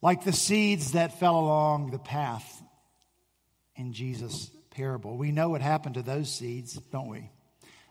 Like 0.00 0.24
the 0.24 0.32
seeds 0.32 0.92
that 0.92 1.20
fell 1.20 1.38
along 1.38 1.90
the 1.90 1.98
path 1.98 2.62
in 3.76 3.92
Jesus' 3.92 4.48
parable. 4.70 5.18
We 5.18 5.30
know 5.30 5.50
what 5.50 5.60
happened 5.60 5.96
to 5.96 6.02
those 6.02 6.32
seeds, 6.32 6.72
don't 6.90 7.08
we? 7.10 7.28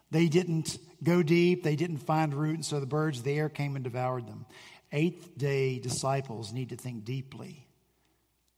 They 0.09 0.27
didn't 0.27 0.75
go 1.03 1.21
deep, 1.21 1.61
they 1.61 1.75
didn't 1.75 1.97
find 1.97 2.33
root, 2.33 2.55
and 2.55 2.65
so 2.65 2.79
the 2.79 2.87
birds 2.87 3.19
of 3.19 3.25
the 3.25 3.37
air 3.37 3.49
came 3.49 3.75
and 3.75 3.83
devoured 3.83 4.25
them. 4.25 4.47
Eighth 4.95 5.35
day 5.35 5.79
disciples 5.79 6.53
need 6.53 6.69
to 6.69 6.75
think 6.75 7.03
deeply 7.03 7.67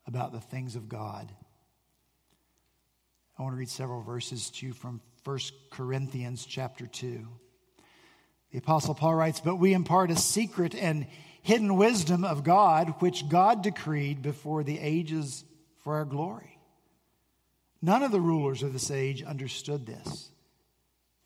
about 0.06 0.34
the 0.34 0.42
things 0.42 0.76
of 0.76 0.90
God. 0.90 1.32
I 3.40 3.42
want 3.42 3.54
to 3.54 3.58
read 3.58 3.70
several 3.70 4.02
verses 4.02 4.50
to 4.52 4.68
you 4.68 4.74
from 4.74 5.00
1 5.24 5.40
Corinthians 5.72 6.46
chapter 6.46 6.88
2. 6.88 7.26
The 8.52 8.58
Apostle 8.58 8.96
Paul 8.96 9.16
writes, 9.16 9.40
But 9.40 9.56
we 9.56 9.74
impart 9.74 10.12
a 10.12 10.18
secret 10.18 10.76
and 10.76 11.08
hidden 11.42 11.78
wisdom 11.78 12.26
of 12.26 12.44
God, 12.44 12.96
which 13.00 13.30
God 13.30 13.64
decreed 13.64 14.22
before 14.22 14.64
the 14.64 14.80
ages 14.80 15.46
for 15.84 15.96
our 15.96 16.06
glory. 16.06 16.60
None 17.82 18.04
of 18.04 18.12
the 18.12 18.20
rulers 18.20 18.62
of 18.62 18.74
this 18.74 18.92
age 18.92 19.24
understood 19.24 19.86
this, 19.86 20.32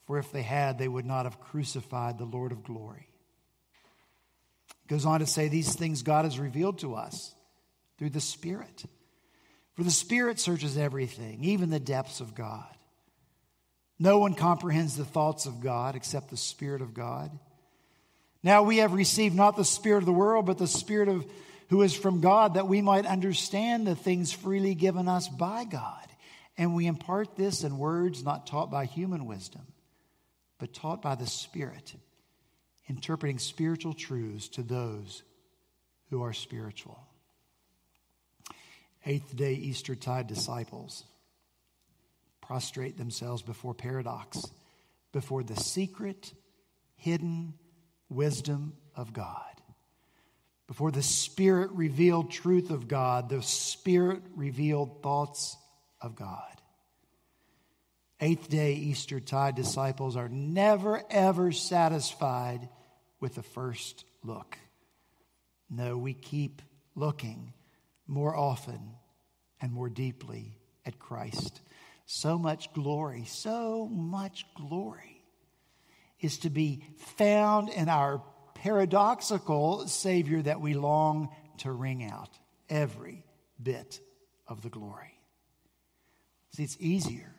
for 0.06 0.20
if 0.20 0.32
they 0.32 0.44
had, 0.44 0.78
they 0.78 0.88
would 0.88 1.06
not 1.06 1.26
have 1.26 1.40
crucified 1.40 2.20
the 2.20 2.26
Lord 2.26 2.52
of 2.52 2.64
glory. 2.64 3.09
Goes 4.90 5.06
on 5.06 5.20
to 5.20 5.28
say, 5.28 5.48
These 5.48 5.76
things 5.76 6.02
God 6.02 6.26
has 6.26 6.40
revealed 6.40 6.80
to 6.80 6.96
us 6.96 7.34
through 7.98 8.10
the 8.10 8.20
Spirit. 8.20 8.84
For 9.76 9.84
the 9.84 9.92
Spirit 9.92 10.40
searches 10.40 10.78
everything, 10.78 11.44
even 11.44 11.70
the 11.70 11.80
depths 11.80 12.20
of 12.20 12.36
God. 12.36 12.66
No 14.00 14.18
one 14.18 14.34
comprehends 14.34 14.96
the 14.96 15.06
thoughts 15.06 15.46
of 15.46 15.62
God 15.62 15.96
except 15.96 16.32
the 16.32 16.38
Spirit 16.38 16.82
of 16.82 16.94
God. 16.94 17.32
Now 18.42 18.64
we 18.64 18.78
have 18.78 18.94
received 18.94 19.36
not 19.36 19.56
the 19.56 19.66
Spirit 19.66 20.00
of 20.00 20.06
the 20.06 20.12
world, 20.12 20.48
but 20.48 20.58
the 20.58 20.68
Spirit 20.68 21.08
of 21.08 21.26
who 21.70 21.84
is 21.84 21.94
from 21.94 22.20
God, 22.20 22.56
that 22.56 22.68
we 22.68 22.82
might 22.82 23.06
understand 23.06 23.86
the 23.86 23.96
things 23.96 24.32
freely 24.32 24.74
given 24.74 25.08
us 25.08 25.28
by 25.28 25.66
God. 25.66 26.08
And 26.58 26.74
we 26.74 26.88
impart 26.88 27.36
this 27.36 27.64
in 27.64 27.78
words 27.78 28.24
not 28.24 28.48
taught 28.48 28.72
by 28.72 28.86
human 28.86 29.28
wisdom, 29.28 29.68
but 30.58 30.74
taught 30.74 31.04
by 31.04 31.14
the 31.14 31.28
Spirit 31.28 31.94
interpreting 32.90 33.38
spiritual 33.38 33.94
truths 33.94 34.48
to 34.50 34.64
those 34.64 35.24
who 36.10 36.24
are 36.24 36.34
spiritual. 36.34 37.00
Eighth 39.06 39.36
day 39.36 39.54
Eastertide 39.54 40.28
disciples 40.28 41.06
prostrate 42.42 42.98
themselves 42.98 43.44
before 43.44 43.76
paradox, 43.76 44.44
before 45.14 45.44
the 45.44 45.56
secret, 45.56 46.34
hidden 46.96 47.54
wisdom 48.10 48.74
of 48.96 49.14
God, 49.14 49.44
before 50.68 50.92
the 50.92 51.04
spirit 51.04 51.72
revealed 51.72 52.32
truth 52.32 52.72
of 52.72 52.88
God, 52.88 53.30
the 53.30 53.42
spirit 53.44 54.22
revealed 54.36 55.02
thoughts 55.04 55.56
of 56.02 56.16
God. 56.16 56.44
Eighth 58.20 58.50
day 58.50 58.74
Eastertide 58.74 59.56
disciples 59.56 60.18
are 60.18 60.28
never, 60.28 61.02
ever 61.10 61.52
satisfied 61.52 62.68
with 63.20 63.36
the 63.36 63.44
first 63.44 64.06
look. 64.24 64.58
No, 65.70 65.98
we 65.98 66.14
keep 66.14 66.62
looking 66.96 67.54
more 68.08 68.36
often 68.36 68.80
and 69.62 69.72
more 69.72 69.90
deeply 69.90 70.58
at 70.86 71.00
Christ. 71.00 71.62
So 72.06 72.40
much 72.40 72.74
glory, 72.74 73.26
so 73.26 73.88
much 73.88 74.46
glory 74.56 75.24
is 76.20 76.40
to 76.40 76.50
be 76.50 76.84
found 77.18 77.70
in 77.70 77.88
our 77.88 78.24
paradoxical 78.56 79.88
Savior 79.88 80.42
that 80.42 80.60
we 80.60 80.74
long 80.74 81.30
to 81.60 81.72
wring 81.72 82.04
out 82.04 82.30
every 82.70 83.24
bit 83.62 84.00
of 84.48 84.62
the 84.62 84.70
glory. 84.70 85.20
See, 86.56 86.64
it's 86.64 86.78
easier 86.80 87.36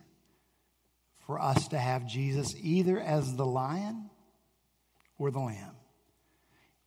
for 1.25 1.39
us 1.39 1.67
to 1.69 1.77
have 1.77 2.07
Jesus 2.07 2.55
either 2.59 2.99
as 2.99 3.35
the 3.35 3.45
lion 3.45 4.09
or 5.21 5.29
the 5.29 5.39
Lamb. 5.39 5.75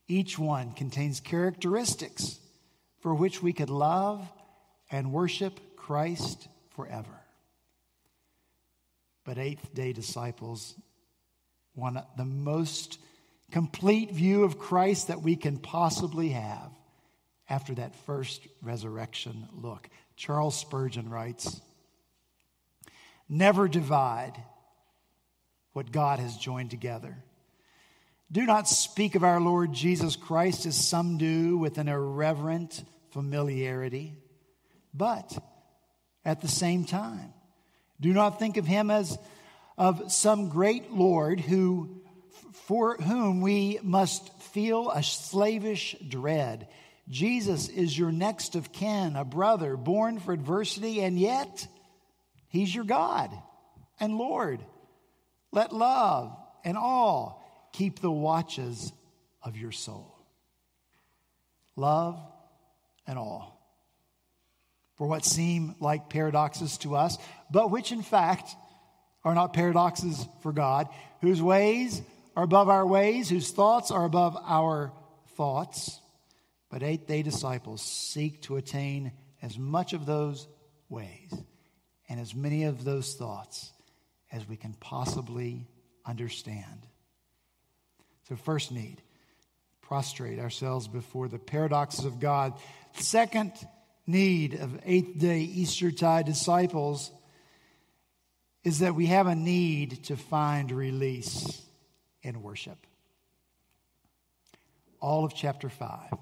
Each 0.09 0.37
one 0.37 0.73
contains 0.73 1.21
characteristics 1.21 2.41
for 2.99 3.15
which 3.15 3.41
we 3.41 3.53
could 3.53 3.71
love 3.71 4.29
and 4.91 5.13
worship 5.13 5.77
Christ 5.77 6.49
forever. 6.75 7.21
But 9.25 9.39
eighth 9.39 9.73
day 9.73 9.93
disciples 9.93 10.75
want 11.77 11.99
the 12.17 12.25
most 12.25 12.99
complete 13.53 14.11
view 14.11 14.43
of 14.43 14.59
Christ 14.59 15.09
that 15.09 15.23
we 15.23 15.37
can 15.37 15.57
possibly 15.57 16.31
have 16.31 16.73
after 17.49 17.73
that 17.77 17.95
first 18.05 18.49
resurrection 18.63 19.49
look. 19.53 19.89
Charles 20.17 20.59
Spurgeon 20.59 21.09
writes 21.09 21.61
Never 23.29 23.69
divide 23.69 24.35
what 25.73 25.93
God 25.93 26.19
has 26.19 26.37
joined 26.37 26.71
together. 26.71 27.17
Do 28.33 28.47
not 28.47 28.69
speak 28.69 29.15
of 29.15 29.23
our 29.23 29.41
Lord 29.41 29.73
Jesus 29.73 30.17
Christ 30.17 30.67
as 30.67 30.77
some 30.77 31.19
do 31.19 31.59
with 31.59 31.79
an 31.79 31.89
irreverent 31.89 32.83
familiarity, 33.11 34.15
but 34.93 35.37
at 36.25 36.41
the 36.41 36.49
same 36.49 36.85
time, 36.85 37.33
do 38.01 38.13
not 38.13 38.39
think 38.39 38.57
of 38.57 38.67
him 38.67 38.91
as 38.91 39.19
of 39.77 40.11
some 40.11 40.49
great 40.49 40.91
Lord 40.91 41.39
who, 41.39 42.03
for 42.53 42.97
whom 42.97 43.41
we 43.41 43.79
must 43.83 44.33
feel 44.43 44.91
a 44.91 45.03
slavish 45.03 45.95
dread. 46.09 46.69
Jesus 47.09 47.69
is 47.69 47.97
your 47.97 48.11
next 48.11 48.57
of 48.57 48.73
kin, 48.73 49.17
a 49.17 49.25
brother 49.25 49.77
born 49.77 50.19
for 50.19 50.33
adversity, 50.33 51.03
and 51.03 51.19
yet 51.19 51.69
he's 52.49 52.75
your 52.75 52.85
God 52.85 53.31
and 54.01 54.17
Lord. 54.17 54.65
Let 55.53 55.73
love 55.73 56.37
and 56.65 56.77
all 56.79 57.44
keep 57.75 58.01
the 58.01 58.11
watches 58.11 58.93
of 59.43 59.57
your 59.57 59.73
soul. 59.73 60.17
Love 61.77 62.19
and 63.07 63.19
all. 63.19 63.61
For 64.97 65.07
what 65.09 65.25
seem 65.25 65.75
like 65.81 66.09
paradoxes 66.09 66.79
to 66.79 66.95
us, 66.95 67.19
but 67.51 67.71
which 67.71 67.91
in 67.91 68.03
fact 68.03 68.55
are 69.25 69.35
not 69.35 69.53
paradoxes 69.53 70.25
for 70.43 70.53
God, 70.53 70.89
whose 71.21 71.43
ways 71.43 72.01
are 72.37 72.45
above 72.45 72.69
our 72.69 72.87
ways, 72.87 73.29
whose 73.29 73.51
thoughts 73.51 73.91
are 73.91 74.05
above 74.05 74.37
our 74.47 74.93
thoughts. 75.37 76.01
But 76.71 76.85
eight 76.85 77.09
day 77.09 77.23
disciples 77.23 77.83
seek 77.83 78.43
to 78.43 78.57
attain 78.57 79.13
as 79.43 79.59
much 79.59 79.93
of 79.95 80.07
those 80.07 80.47
ways 80.89 81.33
and 82.09 82.21
as 82.21 82.35
many 82.35 82.65
of 82.65 82.85
those 82.85 83.15
thoughts 83.15 83.73
as 84.31 84.49
we 84.49 84.57
can 84.57 84.75
possibly 84.75 85.67
understand. 86.07 86.87
So, 88.29 88.37
first 88.37 88.73
need, 88.73 89.03
prostrate 89.83 90.39
ourselves 90.39 90.89
before 90.89 91.29
the 91.29 91.39
paradoxes 91.39 92.05
of 92.05 92.21
God. 92.21 92.55
Second 92.95 93.53
need 94.07 94.55
of 94.55 94.81
eighth 94.85 95.19
day 95.19 95.41
Eastertide 95.41 96.27
disciples 96.27 97.11
is 98.63 98.79
that 98.79 98.95
we 98.95 99.07
have 99.07 99.27
a 99.27 99.35
need 99.35 100.05
to 100.05 100.17
find 100.17 100.71
release 100.73 101.63
in 102.23 102.43
worship. 102.43 102.79
All 105.01 105.25
of 105.25 105.35
chapter 105.35 105.69
5. 105.69 106.15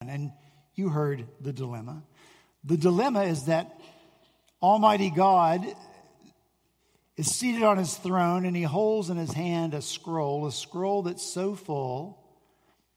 And 0.00 0.32
you 0.74 0.88
heard 0.88 1.26
the 1.40 1.52
dilemma. 1.52 2.02
The 2.64 2.76
dilemma 2.76 3.24
is 3.24 3.44
that 3.44 3.80
Almighty 4.60 5.10
God 5.10 5.64
is 7.18 7.34
seated 7.34 7.64
on 7.64 7.76
his 7.76 7.96
throne 7.96 8.46
and 8.46 8.54
he 8.54 8.62
holds 8.62 9.10
in 9.10 9.16
his 9.16 9.32
hand 9.32 9.74
a 9.74 9.82
scroll, 9.82 10.46
a 10.46 10.52
scroll 10.52 11.02
that's 11.02 11.22
so 11.22 11.56
full 11.56 12.24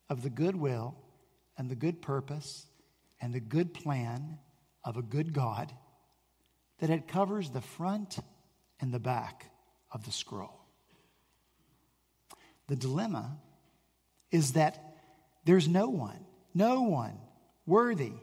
of 0.10 0.22
the 0.22 0.30
goodwill 0.30 0.96
and 1.58 1.72
the 1.72 1.76
good 1.76 2.04
purpose 2.04 2.68
and 3.20 3.34
the 3.34 3.40
good 3.40 3.74
plan 3.74 4.38
of 4.86 4.96
a 4.96 5.02
good 5.02 5.34
God 5.34 5.74
that 6.78 6.92
it 6.92 7.08
covers 7.08 7.50
the 7.50 7.62
front 7.62 8.20
and 8.80 8.94
the 8.94 9.00
back 9.00 9.48
of 9.92 10.06
the 10.06 10.12
scroll. 10.12 10.66
The 12.68 12.76
dilemma 12.76 13.40
is 14.30 14.54
that 14.54 14.98
there's 15.46 15.68
no 15.68 15.90
one, 15.90 16.26
no 16.54 16.84
one 16.84 17.18
worthy 17.66 18.14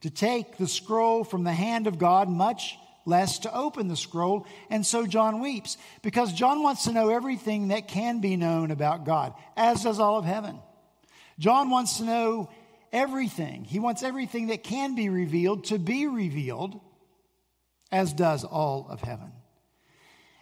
to 0.00 0.10
take 0.10 0.56
the 0.56 0.66
scroll 0.66 1.22
from 1.22 1.44
the 1.44 1.52
hand 1.52 1.86
of 1.86 1.96
God, 1.96 2.28
much 2.28 2.76
less 3.08 3.40
to 3.40 3.54
open 3.54 3.88
the 3.88 3.96
scroll. 3.96 4.46
And 4.70 4.86
so 4.86 5.06
John 5.06 5.40
weeps 5.40 5.76
because 6.02 6.32
John 6.32 6.62
wants 6.62 6.84
to 6.84 6.92
know 6.92 7.08
everything 7.08 7.68
that 7.68 7.88
can 7.88 8.20
be 8.20 8.36
known 8.36 8.70
about 8.70 9.04
God, 9.04 9.34
as 9.56 9.82
does 9.82 9.98
all 9.98 10.18
of 10.18 10.24
heaven. 10.24 10.60
John 11.38 11.70
wants 11.70 11.98
to 11.98 12.04
know 12.04 12.50
everything. 12.92 13.64
He 13.64 13.78
wants 13.78 14.02
everything 14.02 14.48
that 14.48 14.62
can 14.62 14.94
be 14.94 15.08
revealed 15.08 15.64
to 15.64 15.78
be 15.78 16.06
revealed, 16.06 16.80
as 17.90 18.12
does 18.12 18.44
all 18.44 18.86
of 18.88 19.00
heaven. 19.00 19.32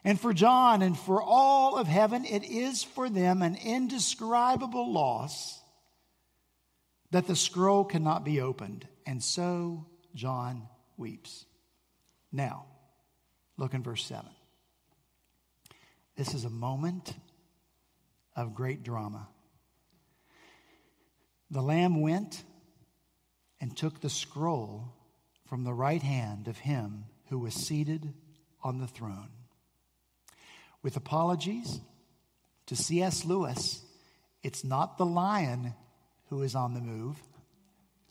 And 0.05 0.21
for 0.21 0.33
John 0.33 0.83
and 0.83 0.97
for 0.97 1.21
all 1.23 1.77
of 1.77 1.89
heaven, 1.89 2.25
it 2.25 2.45
is 2.45 2.85
for 2.85 3.09
them 3.09 3.43
an 3.43 3.57
indescribable 3.57 4.93
loss 4.93 5.61
that 7.11 7.27
the 7.27 7.35
scroll 7.35 7.85
cannot 7.85 8.25
be 8.25 8.41
opened. 8.41 8.87
And 9.05 9.23
so 9.23 9.87
John 10.15 10.69
weeps. 10.97 11.46
Now, 12.33 12.67
look 13.57 13.75
in 13.75 13.83
verse 13.83 14.05
7. 14.05 14.29
This 16.17 16.35
is 16.35 16.45
a 16.45 16.51
moment 16.51 17.15
of 18.35 18.55
great 18.55 18.83
drama. 18.83 19.29
The 21.51 21.63
Lamb 21.63 22.01
went 22.01 22.43
and 23.61 23.77
took 23.77 24.01
the 24.01 24.11
scroll 24.11 24.93
from 25.47 25.65
the 25.65 25.73
right 25.73 26.03
hand 26.03 26.49
of 26.49 26.59
him 26.59 27.05
who 27.29 27.39
was 27.39 27.55
seated 27.55 28.13
on 28.63 28.79
the 28.79 28.87
throne. 28.87 29.29
With 30.83 30.97
apologies 30.97 31.81
to 32.67 32.77
C.S. 32.77 33.25
Lewis, 33.25 33.83
it's 34.43 34.65
not 34.65 34.99
the 34.99 35.07
lion 35.07 35.75
who 36.29 36.43
is 36.43 36.55
on 36.55 36.75
the 36.75 36.81
move, 36.81 37.17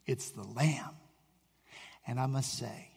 it's 0.06 0.32
the 0.32 0.44
lamb. 0.44 0.96
And 2.08 2.20
I 2.20 2.26
must 2.26 2.58
say 2.58 2.95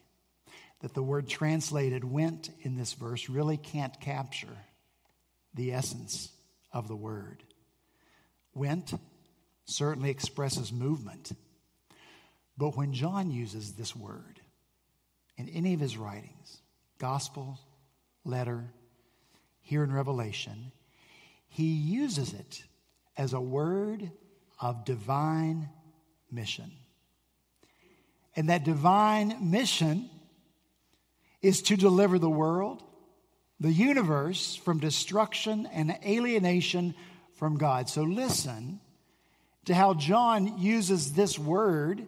that 0.81 0.95
the 0.95 1.03
word 1.03 1.29
translated 1.29 2.05
went 2.05 2.51
in 2.61 2.77
this 2.77 2.93
verse 2.93 3.29
really 3.29 3.57
can't 3.57 4.01
capture 4.01 4.57
the 5.55 5.73
essence 5.73 6.31
of 6.73 6.89
the 6.89 6.97
word. 6.97 7.43
Went 8.55 8.93
certainly 9.65 10.11
expresses 10.11 10.73
movement. 10.73 11.33
But 12.57 12.77
when 12.77 12.93
John 12.93 13.31
uses 13.31 13.73
this 13.73 13.95
word 13.95 14.41
in 15.37 15.49
any 15.49 15.75
of 15.75 15.81
his 15.81 15.97
writings, 15.97 16.61
gospel, 16.99 17.59
letter, 18.25 18.65
here 19.61 19.85
in 19.85 19.93
Revelation, 19.93 20.73
he 21.49 21.67
uses 21.67 22.33
it 22.33 22.63
as 23.17 23.33
a 23.33 23.41
word 23.41 24.11
of 24.61 24.85
divine 24.85 25.69
mission. 26.31 26.73
And 28.35 28.49
that 28.49 28.65
divine 28.65 29.51
mission 29.51 30.09
is 31.43 31.63
to 31.63 31.77
deliver 31.77 32.19
the 32.19 32.31
world, 32.31 32.83
the 33.61 33.73
universe, 33.73 34.57
from 34.57 34.79
destruction 34.79 35.67
and 35.67 35.97
alienation 36.05 36.95
from 37.35 37.57
God. 37.57 37.89
So 37.89 38.03
listen 38.03 38.81
to 39.67 39.75
how 39.75 39.95
John 39.95 40.59
uses 40.59 41.13
this 41.13 41.39
word 41.39 42.07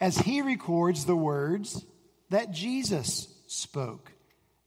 as 0.00 0.16
he 0.16 0.42
records 0.42 1.04
the 1.04 1.16
words 1.16 1.84
that 2.30 2.52
Jesus 2.52 3.28
spoke. 3.46 4.12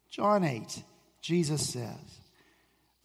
John 0.09 0.43
8, 0.43 0.83
Jesus 1.21 1.69
says, 1.69 2.19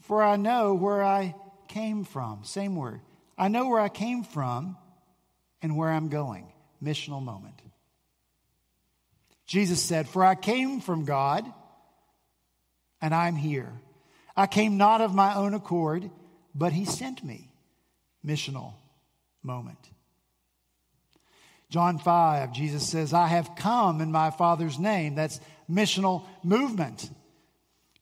For 0.03 0.23
I 0.23 0.37
know 0.37 0.75
where 0.75 1.03
I 1.03 1.35
came 1.69 2.05
from. 2.05 2.45
Same 2.45 2.75
word. 2.75 3.01
I 3.39 3.49
know 3.49 3.69
where 3.69 3.81
I 3.81 3.89
came 3.89 4.25
from 4.25 4.77
and 5.63 5.77
where 5.77 5.91
I'm 5.91 6.09
going. 6.09 6.53
Missional 6.83 7.23
moment. 7.23 7.61
Jesus 9.47 9.83
said, 9.83 10.09
For 10.09 10.25
I 10.25 10.35
came 10.35 10.81
from 10.81 11.05
God 11.05 11.45
and 13.01 13.15
I'm 13.15 13.37
here. 13.37 13.73
I 14.37 14.47
came 14.47 14.77
not 14.77 15.01
of 15.01 15.15
my 15.15 15.37
own 15.37 15.55
accord, 15.55 16.11
but 16.55 16.73
He 16.73 16.85
sent 16.85 17.25
me. 17.25 17.51
Missional 18.25 18.75
moment. 19.43 19.79
John 21.71 21.99
5, 21.99 22.53
Jesus 22.53 22.89
says, 22.89 23.13
I 23.13 23.27
have 23.29 23.57
come 23.57 24.01
in 24.01 24.13
my 24.13 24.31
Father's 24.31 24.79
name. 24.79 25.15
That's 25.15 25.41
missional 25.71 26.25
movement. 26.43 27.11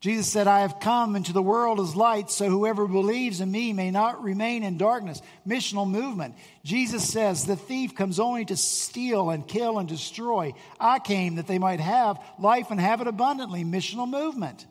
Jesus 0.04 0.30
said, 0.30 0.46
I 0.46 0.60
have 0.60 0.80
come 0.80 1.16
into 1.16 1.32
the 1.32 1.40
world 1.40 1.80
as 1.80 1.96
light, 1.96 2.30
so 2.30 2.50
whoever 2.50 2.86
believes 2.86 3.40
in 3.40 3.50
me 3.50 3.72
may 3.72 3.90
not 3.90 4.22
remain 4.22 4.62
in 4.62 4.76
darkness. 4.76 5.22
Missional 5.48 5.88
movement. 5.88 6.34
Jesus 6.62 7.10
says, 7.10 7.46
The 7.46 7.56
thief 7.56 7.94
comes 7.94 8.20
only 8.20 8.44
to 8.44 8.54
steal 8.54 9.30
and 9.30 9.48
kill 9.48 9.78
and 9.78 9.88
destroy. 9.88 10.52
I 10.78 10.98
came 10.98 11.36
that 11.36 11.46
they 11.46 11.58
might 11.58 11.80
have 11.80 12.22
life 12.38 12.70
and 12.70 12.78
have 12.78 13.00
it 13.00 13.06
abundantly. 13.06 13.64
Missional 13.64 14.06
movement. 14.06 14.66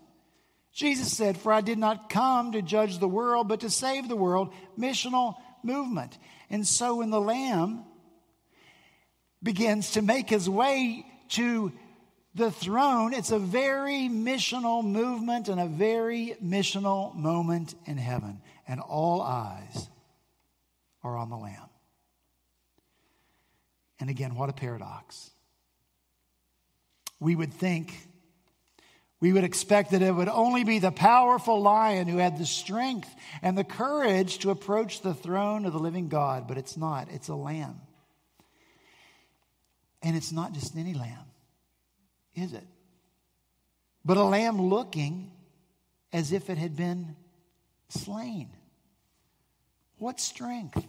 Jesus 0.71 1.11
said, 1.11 1.35
For 1.35 1.51
I 1.51 1.61
did 1.61 1.79
not 1.79 2.11
come 2.11 2.51
to 2.51 2.61
judge 2.61 2.99
the 2.99 3.07
world, 3.07 3.47
but 3.47 3.61
to 3.61 3.71
save 3.71 4.07
the 4.07 4.15
world. 4.15 4.53
Missional 4.77 5.33
movement. 5.63 6.15
And 6.51 6.67
so 6.67 6.97
when 6.97 7.09
the 7.09 7.19
Lamb 7.19 7.85
begins 9.41 9.93
to 9.93 10.03
make 10.03 10.29
his 10.29 10.47
way 10.47 11.07
to 11.29 11.71
the 12.35 12.51
throne, 12.51 13.13
it's 13.13 13.31
a 13.31 13.39
very 13.39 14.09
missional 14.09 14.83
movement 14.83 15.49
and 15.49 15.59
a 15.59 15.67
very 15.67 16.35
missional 16.43 17.15
moment 17.15 17.75
in 17.85 17.97
heaven. 17.97 18.41
And 18.67 18.79
all 18.79 19.21
eyes 19.21 19.87
are 21.03 21.17
on 21.17 21.29
the 21.29 21.37
Lamb. 21.37 21.69
And 23.99 24.09
again, 24.09 24.35
what 24.35 24.49
a 24.49 24.53
paradox. 24.53 25.29
We 27.19 27.35
would 27.35 27.53
think, 27.53 27.95
we 29.19 29.31
would 29.31 29.43
expect 29.43 29.91
that 29.91 30.01
it 30.01 30.11
would 30.11 30.27
only 30.27 30.63
be 30.63 30.79
the 30.79 30.91
powerful 30.91 31.61
lion 31.61 32.07
who 32.07 32.17
had 32.17 32.37
the 32.37 32.45
strength 32.45 33.13
and 33.41 33.57
the 33.57 33.63
courage 33.63 34.39
to 34.39 34.49
approach 34.49 35.01
the 35.01 35.13
throne 35.13 35.65
of 35.65 35.73
the 35.73 35.79
living 35.79 36.09
God, 36.09 36.47
but 36.47 36.57
it's 36.57 36.75
not. 36.75 37.09
It's 37.11 37.27
a 37.27 37.35
lamb. 37.35 37.79
And 40.01 40.17
it's 40.17 40.31
not 40.31 40.53
just 40.53 40.75
any 40.75 40.95
lamb 40.95 41.25
is 42.35 42.53
it? 42.53 42.65
But 44.05 44.17
a 44.17 44.23
lamb 44.23 44.61
looking 44.61 45.31
as 46.11 46.31
if 46.31 46.49
it 46.49 46.57
had 46.57 46.75
been 46.75 47.15
slain. 47.89 48.49
What 49.97 50.19
strength 50.19 50.85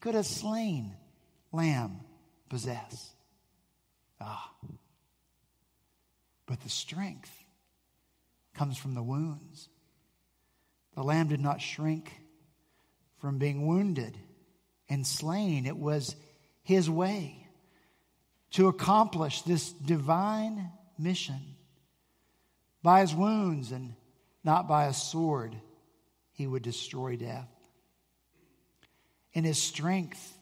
could 0.00 0.14
a 0.14 0.24
slain 0.24 0.94
lamb 1.52 2.00
possess? 2.48 3.10
Ah. 4.22 4.50
but 6.44 6.60
the 6.60 6.68
strength 6.68 7.32
comes 8.54 8.76
from 8.76 8.94
the 8.94 9.02
wounds. 9.02 9.70
The 10.94 11.02
lamb 11.02 11.28
did 11.28 11.40
not 11.40 11.62
shrink 11.62 12.12
from 13.18 13.38
being 13.38 13.66
wounded 13.66 14.18
and 14.90 15.06
slain. 15.06 15.64
It 15.64 15.76
was 15.76 16.16
his 16.62 16.90
way 16.90 17.39
to 18.52 18.68
accomplish 18.68 19.42
this 19.42 19.72
divine 19.72 20.70
mission. 20.98 21.40
By 22.82 23.00
his 23.00 23.14
wounds 23.14 23.72
and 23.72 23.94
not 24.42 24.66
by 24.66 24.86
a 24.86 24.92
sword, 24.92 25.54
he 26.32 26.46
would 26.46 26.62
destroy 26.62 27.16
death. 27.16 27.48
In 29.32 29.44
his 29.44 29.62
strength, 29.62 30.36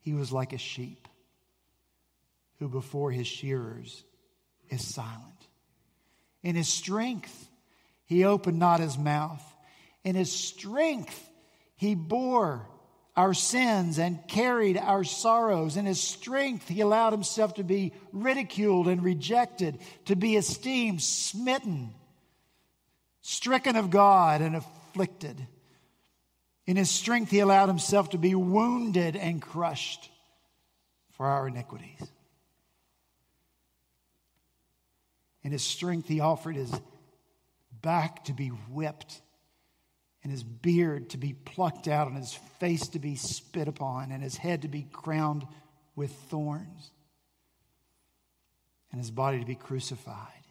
he 0.00 0.14
was 0.14 0.32
like 0.32 0.52
a 0.52 0.58
sheep 0.58 1.08
who 2.58 2.68
before 2.68 3.10
his 3.10 3.26
shearers 3.26 4.04
is 4.70 4.86
silent. 4.94 5.22
In 6.42 6.56
his 6.56 6.68
strength, 6.68 7.48
he 8.04 8.24
opened 8.24 8.58
not 8.58 8.80
his 8.80 8.96
mouth. 8.96 9.42
In 10.04 10.14
his 10.14 10.32
strength, 10.32 11.28
he 11.76 11.94
bore 11.94 12.66
our 13.18 13.34
sins 13.34 13.98
and 13.98 14.24
carried 14.28 14.78
our 14.78 15.02
sorrows. 15.02 15.76
In 15.76 15.86
his 15.86 16.00
strength, 16.00 16.68
he 16.68 16.82
allowed 16.82 17.12
himself 17.12 17.54
to 17.54 17.64
be 17.64 17.92
ridiculed 18.12 18.86
and 18.86 19.02
rejected, 19.02 19.80
to 20.04 20.14
be 20.14 20.36
esteemed, 20.36 21.02
smitten, 21.02 21.92
stricken 23.20 23.74
of 23.74 23.90
God, 23.90 24.40
and 24.40 24.54
afflicted. 24.54 25.36
In 26.64 26.76
his 26.76 26.90
strength, 26.90 27.32
he 27.32 27.40
allowed 27.40 27.66
himself 27.66 28.10
to 28.10 28.18
be 28.18 28.36
wounded 28.36 29.16
and 29.16 29.42
crushed 29.42 30.10
for 31.10 31.26
our 31.26 31.48
iniquities. 31.48 32.00
In 35.42 35.50
his 35.50 35.64
strength, 35.64 36.06
he 36.06 36.20
offered 36.20 36.54
his 36.54 36.72
back 37.82 38.26
to 38.26 38.32
be 38.32 38.50
whipped, 38.50 39.20
and 40.28 40.34
his 40.34 40.44
beard 40.44 41.08
to 41.08 41.16
be 41.16 41.32
plucked 41.32 41.88
out, 41.88 42.06
and 42.06 42.14
his 42.14 42.34
face 42.60 42.86
to 42.88 42.98
be 42.98 43.16
spit 43.16 43.66
upon, 43.66 44.12
and 44.12 44.22
his 44.22 44.36
head 44.36 44.60
to 44.60 44.68
be 44.68 44.86
crowned 44.92 45.46
with 45.96 46.12
thorns, 46.28 46.90
and 48.92 49.00
his 49.00 49.10
body 49.10 49.40
to 49.40 49.46
be 49.46 49.54
crucified. 49.54 50.44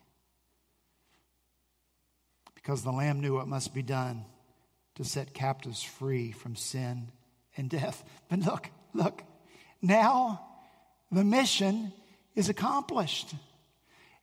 Because 2.56 2.82
the 2.82 2.92
Lamb 2.92 3.22
knew 3.22 3.36
what 3.36 3.48
must 3.48 3.76
be 3.76 3.84
done 3.84 4.26
to 4.96 5.04
set 5.04 5.36
captives 5.36 5.84
free 5.84 6.32
from 6.32 6.56
sin 6.56 7.12
and 7.56 7.70
death. 7.70 8.04
But 8.30 8.40
look, 8.40 8.72
look, 8.96 9.22
now 9.80 10.42
the 11.12 11.24
mission 11.24 11.94
is 12.34 12.50
accomplished. 12.50 13.36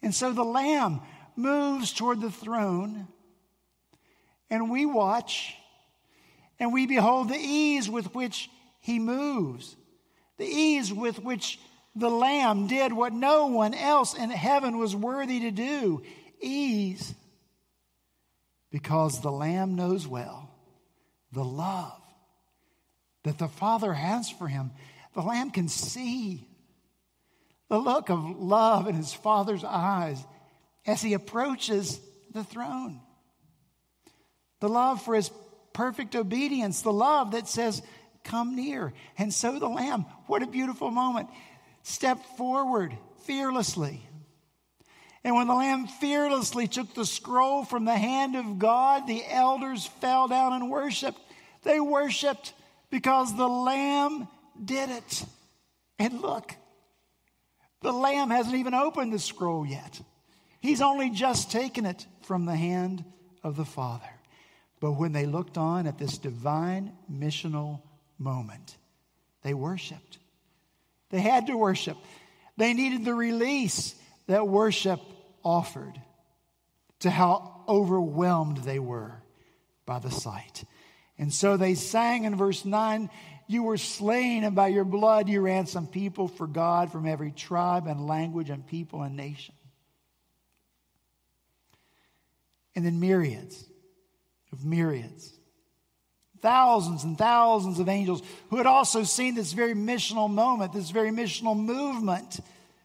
And 0.03 0.12
so 0.12 0.33
the 0.33 0.43
Lamb 0.43 1.01
moves 1.37 1.93
toward 1.93 2.21
the 2.21 2.33
throne, 2.33 3.07
and 4.51 4.71
we 4.71 4.87
watch 4.87 5.55
and 6.59 6.73
we 6.73 6.87
behold 6.87 7.29
the 7.29 7.39
ease 7.39 7.89
with 7.89 8.15
which 8.15 8.49
he 8.81 8.99
moves, 8.99 9.77
the 10.39 10.47
ease 10.47 10.93
with 10.93 11.23
which 11.23 11.59
the 11.97 12.11
Lamb 12.11 12.67
did 12.67 12.93
what 12.93 13.13
no 13.13 13.47
one 13.47 13.75
else 13.75 14.15
in 14.15 14.31
heaven 14.31 14.79
was 14.79 14.95
worthy 14.95 15.41
to 15.41 15.51
do 15.51 16.03
ease. 16.41 17.15
Because 18.71 19.21
the 19.21 19.31
Lamb 19.33 19.77
knows 19.77 20.07
well 20.07 20.51
the 21.33 21.45
love 21.45 22.01
that 23.25 23.39
the 23.39 23.49
Father 23.49 23.93
has 23.93 24.31
for 24.31 24.47
him. 24.47 24.71
The 25.15 25.23
Lamb 25.23 25.51
can 25.51 25.69
see 25.69 26.47
the 27.69 27.79
look 27.79 28.11
of 28.11 28.19
love 28.39 28.87
in 28.89 28.95
his 28.95 29.13
Father's 29.13 29.65
eyes 29.65 30.23
as 30.87 31.03
he 31.03 31.15
approaches 31.15 31.99
the 32.33 32.45
throne. 32.45 33.01
The 34.64 34.70
love 34.70 35.03
for 35.03 35.14
his 35.14 35.31
perfect 35.74 36.16
obedience, 36.16 36.81
the 36.81 36.90
love 36.90 37.33
that 37.33 37.48
says, 37.48 37.83
Come 38.22 38.57
near. 38.57 38.94
And 39.18 39.31
so 39.31 39.59
the 39.59 39.68
Lamb, 39.68 40.07
what 40.27 40.42
a 40.42 40.46
beautiful 40.46 40.90
moment, 40.90 41.29
stepped 41.83 42.24
forward 42.38 42.96
fearlessly. 43.27 44.09
And 45.22 45.35
when 45.35 45.48
the 45.48 45.55
Lamb 45.55 45.87
fearlessly 45.87 46.66
took 46.66 46.94
the 46.94 47.05
scroll 47.05 47.66
from 47.66 47.85
the 47.85 47.94
hand 47.94 48.37
of 48.37 48.59
God, 48.59 49.07
the 49.07 49.22
elders 49.29 49.87
fell 50.00 50.29
down 50.29 50.55
and 50.55 50.70
worshiped. 50.70 51.20
They 51.62 51.79
worshiped 51.79 52.55
because 52.88 53.37
the 53.37 53.46
Lamb 53.46 54.29
did 54.64 54.88
it. 54.88 55.27
And 55.98 56.22
look, 56.22 56.57
the 57.83 57.92
Lamb 57.92 58.31
hasn't 58.31 58.57
even 58.57 58.72
opened 58.72 59.12
the 59.12 59.18
scroll 59.18 59.66
yet. 59.66 60.00
He's 60.62 60.81
only 60.81 61.11
just 61.11 61.53
taken 61.53 61.85
it 61.85 62.07
from 62.22 62.46
the 62.46 62.57
hand 62.57 63.05
of 63.42 63.57
the 63.57 63.66
Father. 63.66 64.09
But 64.85 64.99
when 64.99 65.12
they 65.12 65.25
looked 65.25 65.57
on 65.57 65.87
at 65.87 65.97
this 65.97 66.18
divine 66.18 66.92
missional 67.11 67.81
moment, 68.18 68.77
they 69.40 69.55
worshiped. 69.55 70.18
They 71.09 71.20
had 71.20 71.47
to 71.47 71.57
worship. 71.57 71.97
They 72.59 72.75
needed 72.75 73.03
the 73.07 73.14
release 73.14 73.94
that 74.27 74.47
worship 74.47 75.01
offered 75.42 75.99
to 76.99 77.09
how 77.09 77.62
overwhelmed 77.66 78.59
they 78.59 78.79
were 78.79 79.23
by 79.87 80.01
the 80.01 80.11
sight. 80.11 80.64
And 81.16 81.33
so 81.33 81.57
they 81.57 81.77
sang 81.77 82.25
in 82.25 82.37
verse 82.37 82.66
9, 82.66 83.09
You 83.47 83.62
were 83.62 83.79
slain, 83.79 84.44
and 84.44 84.55
by 84.55 84.68
your 84.68 84.85
blood 84.85 85.31
you 85.31 85.40
ransomed 85.40 85.92
people 85.92 86.29
for 86.29 86.47
God 86.47 86.92
from 86.92 87.07
every 87.07 87.31
tribe 87.31 87.87
and 87.87 88.07
language 88.07 88.51
and 88.51 88.66
people 88.66 89.01
and 89.01 89.16
nation. 89.16 89.55
And 92.77 92.85
then 92.85 93.01
myriads 93.01 93.64
of 94.55 94.64
myriads, 94.64 95.33
thousands 96.40 97.03
and 97.03 97.19
thousands 97.19 97.81
of 97.81 97.88
angels 97.88 98.23
who 98.51 98.57
had 98.57 98.67
also 98.67 99.03
seen 99.03 99.35
this 99.35 99.53
very 99.53 99.75
missional 99.75 100.31
moment, 100.31 100.73
this 100.73 100.90
very 100.90 101.11
missional 101.11 101.59
movement, 101.59 102.38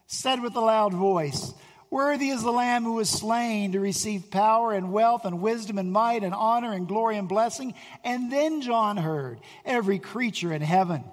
said 0.08 0.42
with 0.42 0.56
a 0.56 0.60
loud 0.60 0.92
voice, 0.92 1.54
Worthy 1.88 2.30
is 2.30 2.42
the 2.42 2.50
Lamb 2.50 2.82
who 2.82 2.94
was 2.94 3.08
slain 3.08 3.72
to 3.72 3.80
receive 3.80 4.30
power 4.30 4.72
and 4.72 4.92
wealth 4.92 5.24
and 5.24 5.40
wisdom 5.40 5.78
and 5.78 5.92
might 5.92 6.24
and 6.24 6.34
honor 6.34 6.72
and 6.72 6.88
glory 6.88 7.16
and 7.16 7.28
blessing. 7.28 7.74
And 8.04 8.32
then 8.32 8.62
John 8.62 8.96
heard 8.96 9.38
every 9.64 9.98
creature 9.98 10.52
in 10.52 10.62
heaven 10.62 11.04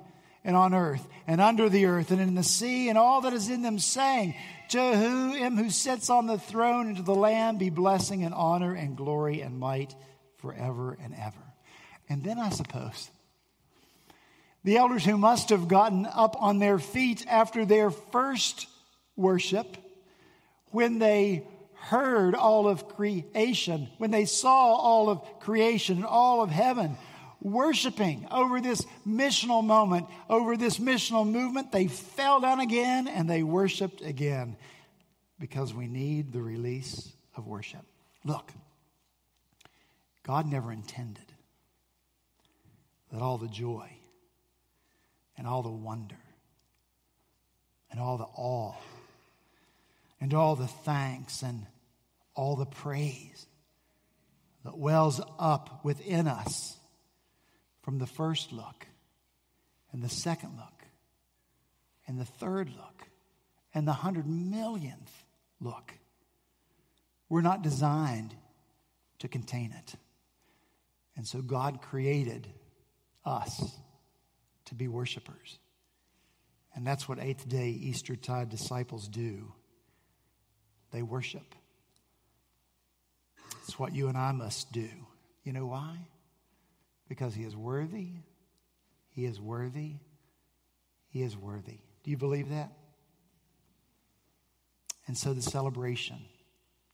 and 0.44 0.56
on 0.56 0.74
earth 0.74 1.06
and 1.28 1.42
under 1.42 1.68
the 1.70 1.86
earth 1.86 2.10
and 2.10 2.22
in 2.22 2.36
the 2.36 2.44
sea 2.44 2.90
and 2.90 2.98
all 2.98 3.22
that 3.22 3.34
is 3.34 3.50
in 3.50 3.62
them 3.62 3.78
saying, 3.78 4.36
To 4.70 4.80
him 4.80 5.58
who 5.58 5.70
sits 5.70 6.10
on 6.10 6.26
the 6.26 6.40
throne 6.40 6.88
and 6.88 6.98
to 6.98 7.04
the 7.04 7.16
Lamb 7.16 7.58
be 7.58 7.70
blessing 7.70 8.24
and 8.24 8.34
honor 8.34 8.74
and 8.74 8.96
glory 8.96 9.42
and 9.42 9.60
might 9.60 9.96
forever 10.38 10.98
and 11.02 11.14
ever. 11.16 11.44
And 12.10 12.24
then 12.24 12.40
I 12.40 12.50
suppose 12.50 13.10
the 14.64 14.78
elders 14.78 15.06
who 15.06 15.18
must 15.18 15.50
have 15.50 15.68
gotten 15.68 16.06
up 16.06 16.36
on 16.42 16.60
their 16.60 16.80
feet 16.80 17.26
after 17.28 17.66
their 17.66 17.90
first 17.90 18.68
worship 19.16 19.78
when 20.72 21.00
they 21.00 21.46
heard 21.76 22.36
all 22.36 22.68
of 22.68 22.90
creation, 22.90 23.88
when 23.98 24.12
they 24.12 24.26
saw 24.26 24.76
all 24.76 25.10
of 25.10 25.40
creation 25.40 25.98
and 25.98 26.06
all 26.06 26.42
of 26.42 26.50
heaven 26.50 26.98
worshiping 27.42 28.28
over 28.32 28.60
this 28.60 28.86
missional 29.08 29.64
moment, 29.64 30.08
over 30.30 30.58
this 30.58 30.80
missional 30.80 31.26
movement, 31.30 31.72
they 31.72 31.88
fell 31.88 32.42
down 32.42 32.60
again 32.60 33.08
and 33.08 33.30
they 33.30 33.44
worshiped 33.44 34.02
again 34.02 34.58
because 35.40 35.74
we 35.74 35.88
need 35.88 36.34
the 36.34 36.42
release 36.42 37.14
of 37.36 37.48
worship. 37.48 37.86
Look, 38.26 38.52
God 40.28 40.46
never 40.46 40.74
intended 40.74 41.24
that 43.14 43.22
all 43.22 43.38
the 43.38 43.48
joy 43.48 43.90
and 45.38 45.48
all 45.48 45.64
the 45.64 45.70
wonder 45.70 46.20
and 47.90 48.00
all 48.02 48.18
the 48.18 48.28
awe 48.36 48.76
and 50.20 50.34
all 50.34 50.58
the 50.58 50.68
thanks 50.68 51.44
and 51.44 51.66
all 52.36 52.58
the 52.58 52.66
praise 52.66 53.48
that 54.66 54.78
wells 54.78 55.22
up 55.40 55.86
within 55.86 56.28
us 56.28 56.76
from 57.82 57.98
the 57.98 58.06
first 58.06 58.52
look 58.52 58.86
and 59.94 60.04
the 60.04 60.10
second 60.10 60.58
look 60.58 60.84
and 62.06 62.20
the 62.20 62.26
third 62.26 62.70
look 62.70 63.08
and 63.74 63.88
the 63.88 63.94
hundred 63.94 64.28
millionth 64.28 65.24
look. 65.62 65.94
We're 67.30 67.42
not 67.42 67.62
designed 67.62 68.36
to 69.20 69.30
contain 69.30 69.72
it. 69.72 69.96
And 71.18 71.28
so 71.28 71.42
God 71.42 71.82
created 71.82 72.48
us 73.26 73.76
to 74.66 74.76
be 74.76 74.88
worshipers. 74.88 75.58
And 76.76 76.86
that's 76.86 77.10
what 77.10 77.20
eighth 77.20 77.50
day 77.50 77.70
Eastertide 77.70 78.50
disciples 78.50 79.08
do 79.08 79.52
they 80.92 81.02
worship. 81.02 81.56
It's 83.64 83.78
what 83.78 83.94
you 83.94 84.08
and 84.08 84.18
I 84.18 84.32
must 84.32 84.72
do. 84.72 84.88
You 85.44 85.52
know 85.52 85.66
why? 85.66 85.98
Because 87.10 87.36
He 87.36 87.44
is 87.44 87.58
worthy. 87.58 88.08
He 89.10 89.26
is 89.26 89.42
worthy. 89.42 89.96
He 91.10 91.24
is 91.24 91.36
worthy. 91.36 91.80
Do 92.04 92.12
you 92.12 92.18
believe 92.18 92.50
that? 92.50 92.72
And 95.08 95.18
so 95.18 95.34
the 95.34 95.42
celebration 95.42 96.20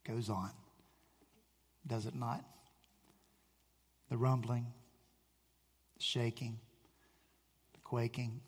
goes 0.06 0.28
on, 0.28 0.50
does 1.86 2.06
it 2.06 2.14
not? 2.14 2.44
The 4.14 4.18
rumbling, 4.18 4.64
the 5.96 6.04
shaking, 6.04 6.60
the 7.72 7.80
quaking, 7.80 8.42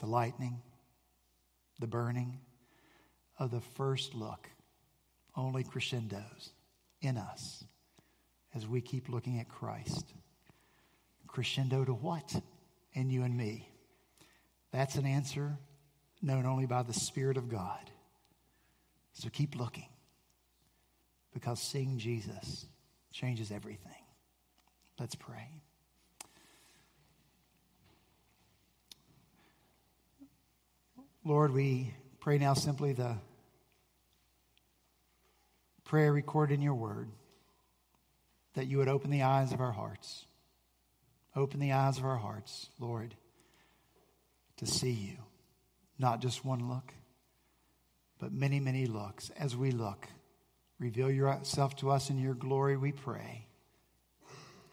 the 0.00 0.06
lightning, 0.06 0.60
the 1.78 1.86
burning 1.86 2.40
of 3.38 3.52
the 3.52 3.60
first 3.60 4.12
look 4.12 4.50
only 5.36 5.62
crescendos 5.62 6.50
in 7.00 7.16
us 7.16 7.62
as 8.56 8.66
we 8.66 8.80
keep 8.80 9.08
looking 9.08 9.38
at 9.38 9.48
Christ. 9.48 10.12
Crescendo 11.28 11.84
to 11.84 11.94
what? 11.94 12.34
In 12.92 13.10
you 13.10 13.22
and 13.22 13.36
me. 13.36 13.68
That's 14.72 14.96
an 14.96 15.06
answer 15.06 15.60
known 16.20 16.44
only 16.44 16.66
by 16.66 16.82
the 16.82 16.92
Spirit 16.92 17.36
of 17.36 17.48
God. 17.48 17.88
So 19.12 19.28
keep 19.28 19.54
looking 19.54 19.90
because 21.32 21.62
seeing 21.62 21.98
Jesus 21.98 22.66
changes 23.12 23.52
everything. 23.52 24.03
Let's 24.98 25.14
pray. 25.14 25.48
Lord, 31.24 31.52
we 31.52 31.94
pray 32.20 32.38
now 32.38 32.54
simply 32.54 32.92
the 32.92 33.16
prayer 35.84 36.12
recorded 36.12 36.54
in 36.54 36.62
your 36.62 36.74
word 36.74 37.08
that 38.54 38.66
you 38.66 38.78
would 38.78 38.88
open 38.88 39.10
the 39.10 39.22
eyes 39.22 39.52
of 39.52 39.60
our 39.60 39.72
hearts. 39.72 40.26
Open 41.34 41.60
the 41.60 41.72
eyes 41.72 41.98
of 41.98 42.04
our 42.04 42.16
hearts, 42.16 42.68
Lord, 42.78 43.14
to 44.58 44.66
see 44.66 44.92
you. 44.92 45.16
Not 45.98 46.20
just 46.20 46.44
one 46.44 46.68
look, 46.68 46.92
but 48.18 48.32
many, 48.32 48.60
many 48.60 48.86
looks. 48.86 49.30
As 49.38 49.56
we 49.56 49.70
look, 49.70 50.06
reveal 50.78 51.10
yourself 51.10 51.74
to 51.76 51.90
us 51.90 52.10
in 52.10 52.18
your 52.18 52.34
glory, 52.34 52.76
we 52.76 52.92
pray. 52.92 53.46